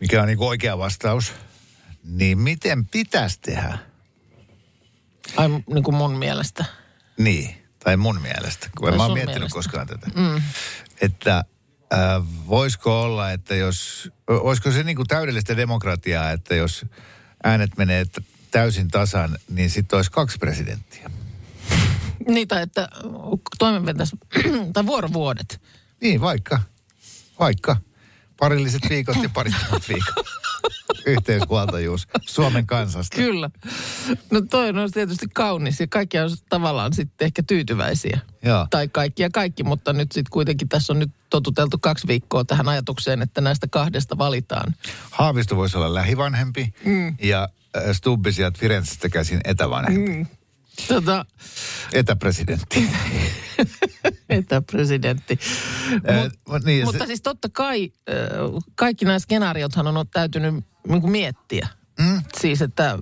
mikä 0.00 0.22
on 0.22 0.26
niin 0.28 0.38
oikea 0.40 0.78
vastaus, 0.78 1.32
niin 2.04 2.38
miten 2.38 2.86
pitäisi 2.86 3.40
tehdä? 3.40 3.78
Ai 5.36 5.48
niin 5.48 5.84
kuin 5.84 5.94
mun 5.94 6.18
mielestä. 6.18 6.64
Niin, 7.18 7.54
tai 7.84 7.96
mun 7.96 8.20
mielestä, 8.22 8.70
kun 8.78 8.88
en 8.88 8.96
mä 8.96 9.02
oon 9.02 9.12
miettinyt 9.12 9.36
mielestä. 9.36 9.54
koskaan 9.54 9.86
tätä. 9.86 10.06
Mm. 10.14 10.42
Että 11.00 11.36
äh, 11.92 12.22
voisiko 12.48 13.02
olla, 13.02 13.30
että 13.30 13.54
jos, 13.54 14.10
olisiko 14.28 14.70
se 14.70 14.82
niin 14.82 14.96
kuin 14.96 15.08
täydellistä 15.08 15.56
demokratiaa, 15.56 16.30
että 16.30 16.54
jos 16.54 16.86
äänet 17.44 17.76
menee 17.76 18.04
täysin 18.50 18.88
tasan, 18.88 19.38
niin 19.48 19.70
sitten 19.70 19.96
olisi 19.96 20.10
kaksi 20.10 20.38
presidenttiä. 20.38 21.10
Niitä, 22.28 22.60
että 22.60 22.88
toimenvetäisi, 23.58 24.16
tai 24.72 24.86
vuorovuodet. 24.86 25.60
Niin, 26.00 26.20
vaikka. 26.20 26.60
Vaikka. 27.38 27.76
Parilliset 28.38 28.82
viikot 28.88 29.16
ja 29.22 29.28
parittomat 29.34 29.88
viikot. 29.94 30.26
Yhteishuoltajuus 31.06 32.08
Suomen 32.26 32.66
kansasta. 32.66 33.16
Kyllä. 33.16 33.50
No 34.30 34.40
toi 34.40 34.68
on 34.68 34.90
tietysti 34.92 35.26
kaunis 35.34 35.80
ja 35.80 35.86
kaikki 35.86 36.18
on 36.18 36.30
tavallaan 36.48 36.92
sitten 36.92 37.26
ehkä 37.26 37.42
tyytyväisiä. 37.42 38.20
Joo. 38.42 38.66
Tai 38.70 38.88
kaikki 38.88 39.22
ja 39.22 39.30
kaikki, 39.30 39.62
mutta 39.62 39.92
nyt 39.92 40.12
sitten 40.12 40.30
kuitenkin 40.30 40.68
tässä 40.68 40.92
on 40.92 40.98
nyt 40.98 41.10
totuteltu 41.30 41.78
kaksi 41.78 42.06
viikkoa 42.06 42.44
tähän 42.44 42.68
ajatukseen, 42.68 43.22
että 43.22 43.40
näistä 43.40 43.66
kahdesta 43.70 44.18
valitaan. 44.18 44.74
Haavisto 45.10 45.56
voisi 45.56 45.76
olla 45.76 45.94
lähivanhempi 45.94 46.74
mm. 46.84 47.16
ja 47.22 47.48
äh, 47.76 47.82
Stubbi 47.92 48.32
sieltä 48.32 48.58
Firenzestä 48.58 49.08
käsin 49.08 49.40
etävanhempi. 49.44 50.10
Mm. 50.10 50.26
Tota, 50.88 51.24
Etäpresidentti. 51.92 52.88
etäpresidentti. 54.28 55.38
Äh, 56.10 56.30
Mut, 56.48 56.64
niin, 56.64 56.84
mutta 56.84 56.98
se, 56.98 57.06
siis 57.06 57.22
totta 57.22 57.48
kai 57.52 57.92
äh, 58.10 58.16
kaikki 58.74 59.04
nämä 59.04 59.18
skenaariothan 59.18 59.86
on 59.86 60.06
täytynyt 60.12 60.54
niin 60.88 61.10
miettiä. 61.10 61.68
Mm. 61.98 62.22
Siis, 62.40 62.62
että 62.62 62.98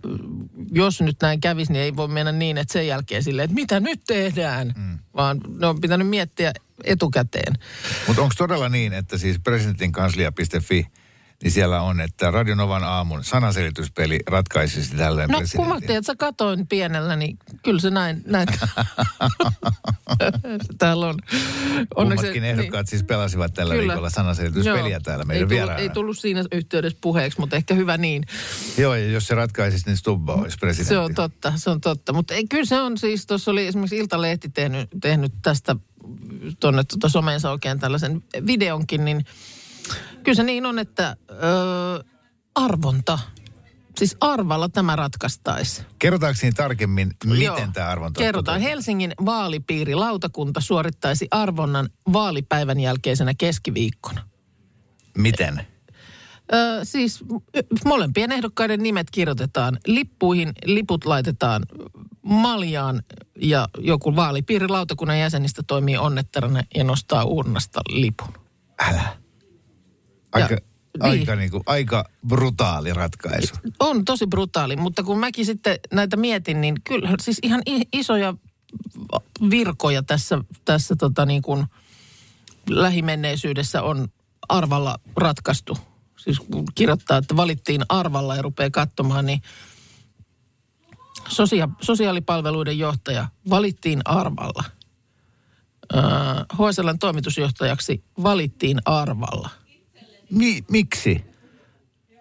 jos 0.72 1.00
nyt 1.00 1.16
näin 1.22 1.40
kävisi, 1.40 1.72
niin 1.72 1.82
ei 1.82 1.96
voi 1.96 2.08
mennä 2.08 2.32
niin, 2.32 2.58
että 2.58 2.72
sen 2.72 2.86
jälkeen 2.86 3.22
silleen, 3.22 3.44
että 3.44 3.54
mitä 3.54 3.80
nyt 3.80 4.00
tehdään, 4.06 4.74
mm. 4.76 4.98
vaan 5.16 5.40
ne 5.58 5.66
on 5.66 5.80
pitänyt 5.80 6.08
miettiä 6.08 6.52
etukäteen. 6.84 7.54
Mutta 8.06 8.22
onko 8.22 8.34
todella 8.38 8.68
niin, 8.68 8.92
että 8.92 9.18
siis 9.18 9.38
presidentinkanslia.fi, 9.38 10.86
niin 11.42 11.50
siellä 11.50 11.80
on, 11.80 12.00
että 12.00 12.30
Radionovan 12.30 12.84
aamun 12.84 13.24
sanaselityspeli 13.24 14.20
ratkaisisi 14.26 14.96
tällöin 14.96 15.28
No 15.30 15.38
presidentin. 15.38 15.66
kummattiin, 15.66 15.96
että 15.98 16.06
sä 16.06 16.14
katoin 16.18 16.66
pienellä, 16.66 17.16
niin 17.16 17.38
kyllä 17.62 17.80
se 17.80 17.90
näin, 17.90 18.22
näin. 18.26 18.48
Täällä 20.78 21.06
on. 21.06 21.14
Kummatkin 21.94 22.44
ehdokkaat 22.44 22.88
siis 22.88 23.02
pelasivat 23.02 23.54
tällä 23.54 23.74
Kyllä. 23.74 23.92
viikolla 23.92 24.10
sanaselityspeliä 24.10 24.88
Joo. 24.88 25.00
täällä 25.00 25.22
ei 25.22 25.26
meidän 25.26 25.40
tullut, 25.48 25.50
vieraana. 25.50 25.80
ei 25.82 25.88
tullut 25.88 26.18
siinä 26.18 26.44
yhteydessä 26.52 26.98
puheeksi, 27.00 27.40
mutta 27.40 27.56
ehkä 27.56 27.74
hyvä 27.74 27.96
niin. 27.96 28.22
Joo, 28.78 28.94
ja 28.94 29.10
jos 29.10 29.26
se 29.26 29.34
ratkaisisi, 29.34 29.86
niin 29.86 29.96
Stubba 29.96 30.34
olisi 30.34 30.56
presidentti. 30.60 30.88
Se 30.88 30.98
on 30.98 31.14
totta, 31.14 31.52
se 31.56 31.70
on 31.70 31.80
totta. 31.80 32.12
Mutta 32.12 32.34
ei, 32.34 32.46
kyllä 32.46 32.64
se 32.64 32.80
on 32.80 32.98
siis, 32.98 33.26
tuossa 33.26 33.50
oli 33.50 33.66
esimerkiksi 33.66 33.96
Iltalehti 33.96 34.48
tehnyt, 34.48 34.88
tehnyt 35.02 35.32
tästä 35.42 35.76
tuonne 36.60 36.84
tuota 36.84 37.08
someensa 37.08 37.50
oikein 37.50 37.80
tällaisen 37.80 38.22
videonkin, 38.46 39.04
niin 39.04 39.24
kyllä 40.22 40.36
se 40.36 40.42
niin 40.42 40.66
on, 40.66 40.78
että 40.78 41.16
öö, 41.30 41.38
arvonta. 42.54 43.18
Siis 43.96 44.16
arvalla 44.20 44.68
tämä 44.68 44.96
ratkaistaisi. 44.96 45.82
Kerrotaanko 45.98 46.38
siinä 46.38 46.54
tarkemmin, 46.56 47.12
miten 47.24 47.42
Joo. 47.42 47.58
tämä 47.72 47.88
arvonta 47.88 48.18
Kerrotaan. 48.18 48.54
toteutuu? 48.58 48.70
Helsingin 48.70 49.14
vaalipiirilautakunta 49.24 50.60
suorittaisi 50.60 51.28
arvonnan 51.30 51.88
vaalipäivän 52.12 52.80
jälkeisenä 52.80 53.32
keskiviikkona. 53.38 54.22
Miten? 55.18 55.66
Ö, 56.52 56.84
siis 56.84 57.24
ö, 57.56 57.62
molempien 57.84 58.32
ehdokkaiden 58.32 58.82
nimet 58.82 59.10
kirjoitetaan 59.10 59.78
lippuihin, 59.86 60.52
liput 60.64 61.04
laitetaan 61.04 61.62
maljaan 62.22 63.02
ja 63.40 63.68
joku 63.78 64.16
vaalipiirilautakunnan 64.16 65.18
jäsenistä 65.18 65.62
toimii 65.66 65.96
onnettarana 65.96 66.62
ja 66.74 66.84
nostaa 66.84 67.24
urnasta 67.24 67.80
lipun. 67.88 68.32
Älä. 68.78 69.16
Aika, 70.42 70.54
Ja- 70.54 70.60
aika, 71.00 71.32
niin. 71.32 71.38
niinku, 71.38 71.62
aika 71.66 72.04
brutaali 72.28 72.92
ratkaisu. 72.92 73.54
On 73.80 74.04
tosi 74.04 74.26
brutaali, 74.26 74.76
mutta 74.76 75.02
kun 75.02 75.18
mäkin 75.18 75.46
sitten 75.46 75.78
näitä 75.92 76.16
mietin, 76.16 76.60
niin 76.60 76.74
kyllä 76.84 77.10
siis 77.20 77.38
ihan 77.42 77.62
isoja 77.92 78.34
virkoja 79.50 80.02
tässä, 80.02 80.38
tässä 80.64 80.96
tota 80.96 81.26
niin 81.26 81.42
kuin 81.42 81.66
lähimenneisyydessä 82.70 83.82
on 83.82 84.08
arvalla 84.48 84.98
ratkaistu. 85.16 85.78
Siis 86.16 86.40
kun 86.40 86.64
kirjoittaa, 86.74 87.18
että 87.18 87.36
valittiin 87.36 87.82
arvalla 87.88 88.36
ja 88.36 88.42
rupeaa 88.42 88.70
katsomaan, 88.70 89.26
niin 89.26 89.42
sosia- 91.28 91.68
sosiaalipalveluiden 91.80 92.78
johtaja 92.78 93.28
valittiin 93.50 94.00
arvalla. 94.04 94.64
Öö, 95.94 96.02
HSLn 96.54 96.98
toimitusjohtajaksi 96.98 98.04
valittiin 98.22 98.78
arvalla. 98.84 99.50
Mi- 100.30 100.64
miksi? 100.70 101.24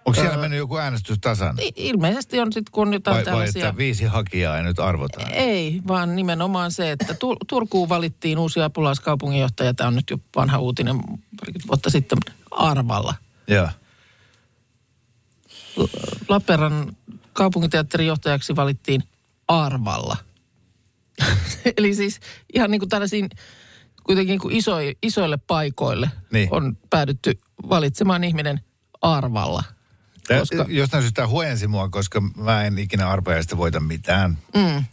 Onko 0.06 0.22
siellä 0.22 0.38
mennyt 0.38 0.58
joku 0.60 0.78
äänestys 0.78 1.18
tasan? 1.22 1.58
Ilmeisesti 1.76 2.40
on 2.40 2.54
sitten 2.54 2.72
kun 2.72 2.94
jotain 2.94 3.16
Vai, 3.16 3.26
vai 3.26 3.32
tällaisia... 3.32 3.68
että 3.68 3.78
viisi 3.78 4.06
hakijaa 4.06 4.58
ja 4.58 4.64
nyt 4.64 4.80
arvotaan? 4.80 5.32
Ei, 5.32 5.82
vaan 5.88 6.16
nimenomaan 6.16 6.72
se, 6.72 6.92
että 6.92 7.14
Tu- 7.14 7.38
Turkuun 7.48 7.90
valittiin 7.90 8.38
uusi 8.38 8.62
apulaiskaupunginjohtaja. 8.62 9.74
Tämä 9.74 9.88
on 9.88 9.96
nyt 9.96 10.10
jo 10.10 10.18
vanha 10.36 10.60
uutinen 10.60 10.98
parikymmentä 11.40 11.68
vuotta 11.68 11.90
sitten 11.90 12.18
arvalla. 12.52 13.14
Joo. 13.48 13.70
Lappeenrannan 16.30 16.98
kaupunginteatterin 17.34 18.08
johtajaksi 18.08 18.56
valittiin 18.56 19.04
arvalla. 19.48 20.18
Eli 21.78 21.96
siis 21.96 22.20
ihan 22.54 22.72
niin 22.72 22.80
kuin 22.80 22.90
tällaisiin 22.90 23.30
kuitenkin 24.04 24.40
kuin 24.40 24.56
iso, 24.56 24.76
isoille 25.04 25.38
paikoille 25.38 26.10
Niin. 26.32 26.48
on 26.52 26.78
päädytty 26.90 27.40
valitsemaan 27.70 28.24
ihminen 28.24 28.60
arvalla. 29.02 29.64
Tää, 30.28 30.40
Koska- 30.40 30.66
Jostain 30.68 31.04
syystä 31.04 31.28
huojensi 31.28 31.68
mua, 31.68 31.90
koska 31.90 32.22
mä 32.22 32.66
en 32.66 32.78
ikinä 32.80 33.10
arpajaista 33.10 33.58
voita 33.58 33.80
mitään. 33.80 34.38
Mm. 34.56 34.84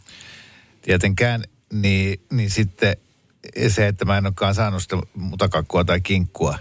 Tietenkään, 0.81 1.43
niin, 1.73 2.21
niin 2.31 2.49
sitten 2.49 2.97
se, 3.67 3.87
että 3.87 4.05
mä 4.05 4.17
en 4.17 4.25
olekaan 4.25 4.55
saanut 4.55 4.81
sitä 4.83 4.97
mutakakkua 5.15 5.85
tai 5.85 6.01
kinkkua 6.01 6.59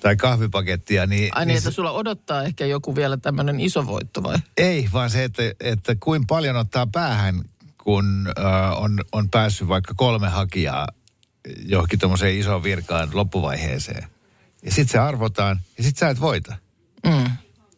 tai 0.00 0.16
kahvipakettia, 0.16 1.06
niin, 1.06 1.30
Ai 1.34 1.40
niin, 1.40 1.48
niin 1.48 1.58
että 1.58 1.70
se, 1.70 1.74
sulla 1.74 1.90
odottaa 1.92 2.42
ehkä 2.42 2.66
joku 2.66 2.96
vielä 2.96 3.16
tämmöinen 3.16 3.60
iso 3.60 3.86
voitto 3.86 4.22
vai? 4.22 4.36
ei, 4.56 4.88
vaan 4.92 5.10
se, 5.10 5.24
että, 5.24 5.42
että 5.60 5.96
kuin 6.00 6.26
paljon 6.26 6.56
ottaa 6.56 6.86
päähän, 6.86 7.42
kun 7.78 8.28
äh, 8.38 8.82
on, 8.82 9.00
on 9.12 9.30
päässyt 9.30 9.68
vaikka 9.68 9.94
kolme 9.96 10.28
hakijaa 10.28 10.88
johonkin 11.66 11.98
tuommoiseen 11.98 12.38
isoon 12.38 12.62
virkaan 12.62 13.10
loppuvaiheeseen. 13.12 14.08
Ja 14.64 14.70
sitten 14.70 14.92
se 14.92 14.98
arvotaan 14.98 15.60
ja 15.78 15.84
sitten 15.84 16.00
sä 16.00 16.08
et 16.08 16.20
voita. 16.20 16.56
Mm. 17.06 17.30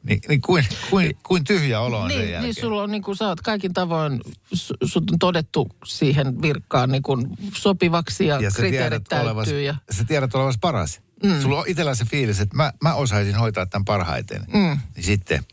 Niin, 0.02 0.20
niin 0.28 0.40
kuin, 0.40 0.64
kuin, 0.90 1.16
kuin 1.22 1.44
tyhjä 1.44 1.80
olo 1.80 2.00
on 2.00 2.10
sen 2.10 2.18
Niin, 2.20 2.30
jälkeen. 2.32 2.42
niin 2.42 2.60
sulla 2.60 2.82
on 2.82 2.90
niin 2.90 3.02
kuin 3.02 3.16
sä 3.16 3.28
oot 3.28 3.40
kaikin 3.40 3.72
tavoin, 3.72 4.20
su- 4.54 4.76
sut 4.86 5.10
on 5.10 5.18
todettu 5.18 5.68
siihen 5.84 6.42
virkaan 6.42 6.90
niin 6.92 7.02
kuin 7.02 7.26
sopivaksi 7.54 8.26
ja, 8.26 8.40
ja 8.40 8.50
kriteerit 8.50 9.04
tiedät, 9.04 9.24
olevas, 9.24 9.44
täyttyy. 9.44 9.62
Ja, 9.62 9.74
sä 9.90 10.04
tiedät 10.04 10.34
olevas 10.34 10.58
paras. 10.60 11.00
Mm. 11.22 11.40
Sulla 11.40 11.58
on 11.58 11.64
itsellä 11.68 11.94
se 11.94 12.04
fiilis, 12.04 12.40
että 12.40 12.56
mä, 12.56 12.72
mä 12.82 12.94
osaisin 12.94 13.34
hoitaa 13.34 13.66
tämän 13.66 13.84
parhaiten. 13.84 14.44
Mm. 14.52 14.78
Niin 14.96 15.04
sitten, 15.04 15.44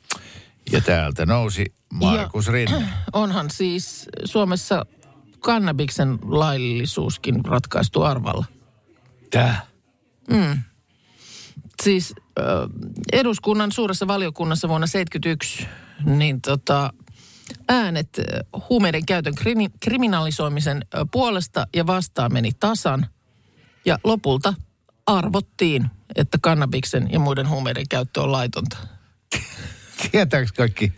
ja 0.72 0.82
täältä 0.82 1.26
nousi 1.26 1.65
Markus 1.93 2.48
Rinne. 2.48 2.88
onhan 3.13 3.50
siis 3.50 4.10
Suomessa 4.26 4.86
kannabiksen 5.39 6.19
laillisuuskin 6.24 7.46
ratkaistu 7.46 8.02
arvalla. 8.02 8.46
Tää. 9.32 9.65
Siis 11.84 12.13
äh, 12.39 12.46
eduskunnan 13.13 13.72
suuressa 13.72 14.08
valiokunnassa 14.08 14.67
vuonna 14.67 14.88
1971 14.88 15.67
niin 16.17 16.41
tota, 16.41 16.93
äänet 17.69 18.10
äh, 18.19 18.62
huumeiden 18.69 19.06
käytön 19.06 19.34
krimi- 19.36 19.78
kriminalisoimisen 19.80 20.78
äh, 20.78 21.01
puolesta 21.12 21.68
ja 21.76 21.88
vastaan 21.88 22.34
meni 22.34 22.51
tasan– 22.60 23.05
Ja 23.86 23.99
lopulta 24.03 24.53
arvottiin, 25.05 25.86
että 26.16 26.38
kannabiksen 26.41 27.12
ja 27.12 27.20
muiden 27.20 27.49
huumeiden 27.49 27.86
käyttö 27.89 28.22
on 28.22 28.32
laitonta. 28.32 28.78
Tietääkö 30.12 30.51
kaikki 30.57 30.93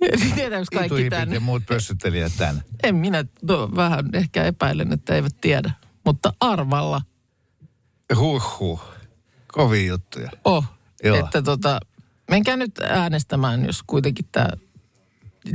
Tietääkö 0.34 0.66
kaikki 0.74 1.10
tämän? 1.10 1.32
ja 1.32 1.40
muut 1.40 1.66
pössyttelijät 1.66 2.32
tämän? 2.38 2.62
En 2.82 2.94
minä 2.94 3.24
no, 3.42 3.70
vähän 3.76 4.10
ehkä 4.12 4.44
epäilen, 4.44 4.92
että 4.92 5.14
eivät 5.14 5.34
tiedä. 5.40 5.70
Mutta 6.04 6.32
arvalla 6.40 7.02
Huh 8.16 8.58
huh. 8.58 8.80
Kovia 9.52 9.86
juttuja. 9.86 10.30
oh, 10.44 10.64
Joo. 11.04 11.16
että 11.16 11.42
tota, 11.42 11.80
menkää 12.30 12.56
nyt 12.56 12.78
äänestämään, 12.78 13.64
jos 13.64 13.82
kuitenkin 13.86 14.24
tämä... 14.32 14.48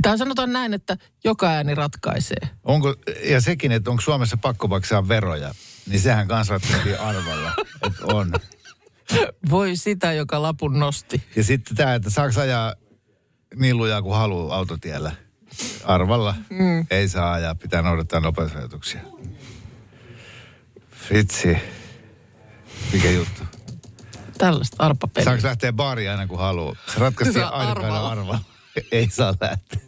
Tai 0.02 0.18
sanotaan 0.18 0.52
näin, 0.52 0.74
että 0.74 0.96
joka 1.24 1.46
ääni 1.46 1.74
ratkaisee. 1.74 2.48
Onko, 2.64 2.94
ja 3.24 3.40
sekin, 3.40 3.72
että 3.72 3.90
onko 3.90 4.02
Suomessa 4.02 4.36
pakko 4.36 4.68
maksaa 4.68 5.08
veroja, 5.08 5.54
niin 5.86 6.00
sehän 6.00 6.28
kanssa 6.28 6.54
ratkaistiin 6.54 7.00
arvalla, 7.00 7.52
että 7.86 8.04
on. 8.04 8.32
Voi 9.50 9.76
sitä, 9.76 10.12
joka 10.12 10.42
lapun 10.42 10.78
nosti. 10.78 11.22
Ja 11.36 11.44
sitten 11.44 11.76
tämä, 11.76 11.94
että 11.94 12.10
saako 12.10 12.40
ajaa 12.40 12.74
niin 13.56 13.76
lujaa 13.76 14.02
kuin 14.02 14.16
haluaa 14.16 14.56
autotiellä. 14.56 15.12
Arvalla 15.84 16.34
mm. 16.50 16.86
ei 16.90 17.08
saa 17.08 17.32
ajaa, 17.32 17.54
pitää 17.54 17.82
noudattaa 17.82 18.20
nopeusrajoituksia. 18.20 19.00
Vitsi. 21.12 21.56
Mikä 22.92 23.10
juttu? 23.10 23.42
Tällaista 24.38 24.76
arpapeliä. 24.78 25.24
Saako 25.24 25.46
lähteä 25.46 25.72
baariin 25.72 26.10
aina 26.10 26.26
kun 26.26 26.38
haluaa? 26.38 26.76
Se 27.24 27.32
Saa 27.32 27.48
aina 27.58 27.70
arvalla. 27.70 28.10
arvalla. 28.10 28.10
arvalla. 28.10 28.38
Ei 28.92 29.08
saa 29.10 29.34
lähteä. 29.40 29.80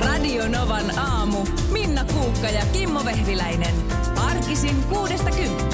Radio 0.00 0.48
Novan 0.48 0.98
aamu. 0.98 1.46
Minna 1.72 2.04
Kuukka 2.04 2.46
ja 2.46 2.62
Kimmo 2.72 3.04
Vehviläinen. 3.04 3.74
Arkisin 4.16 4.82
kuudesta 4.82 5.30
kymppiin. 5.30 5.73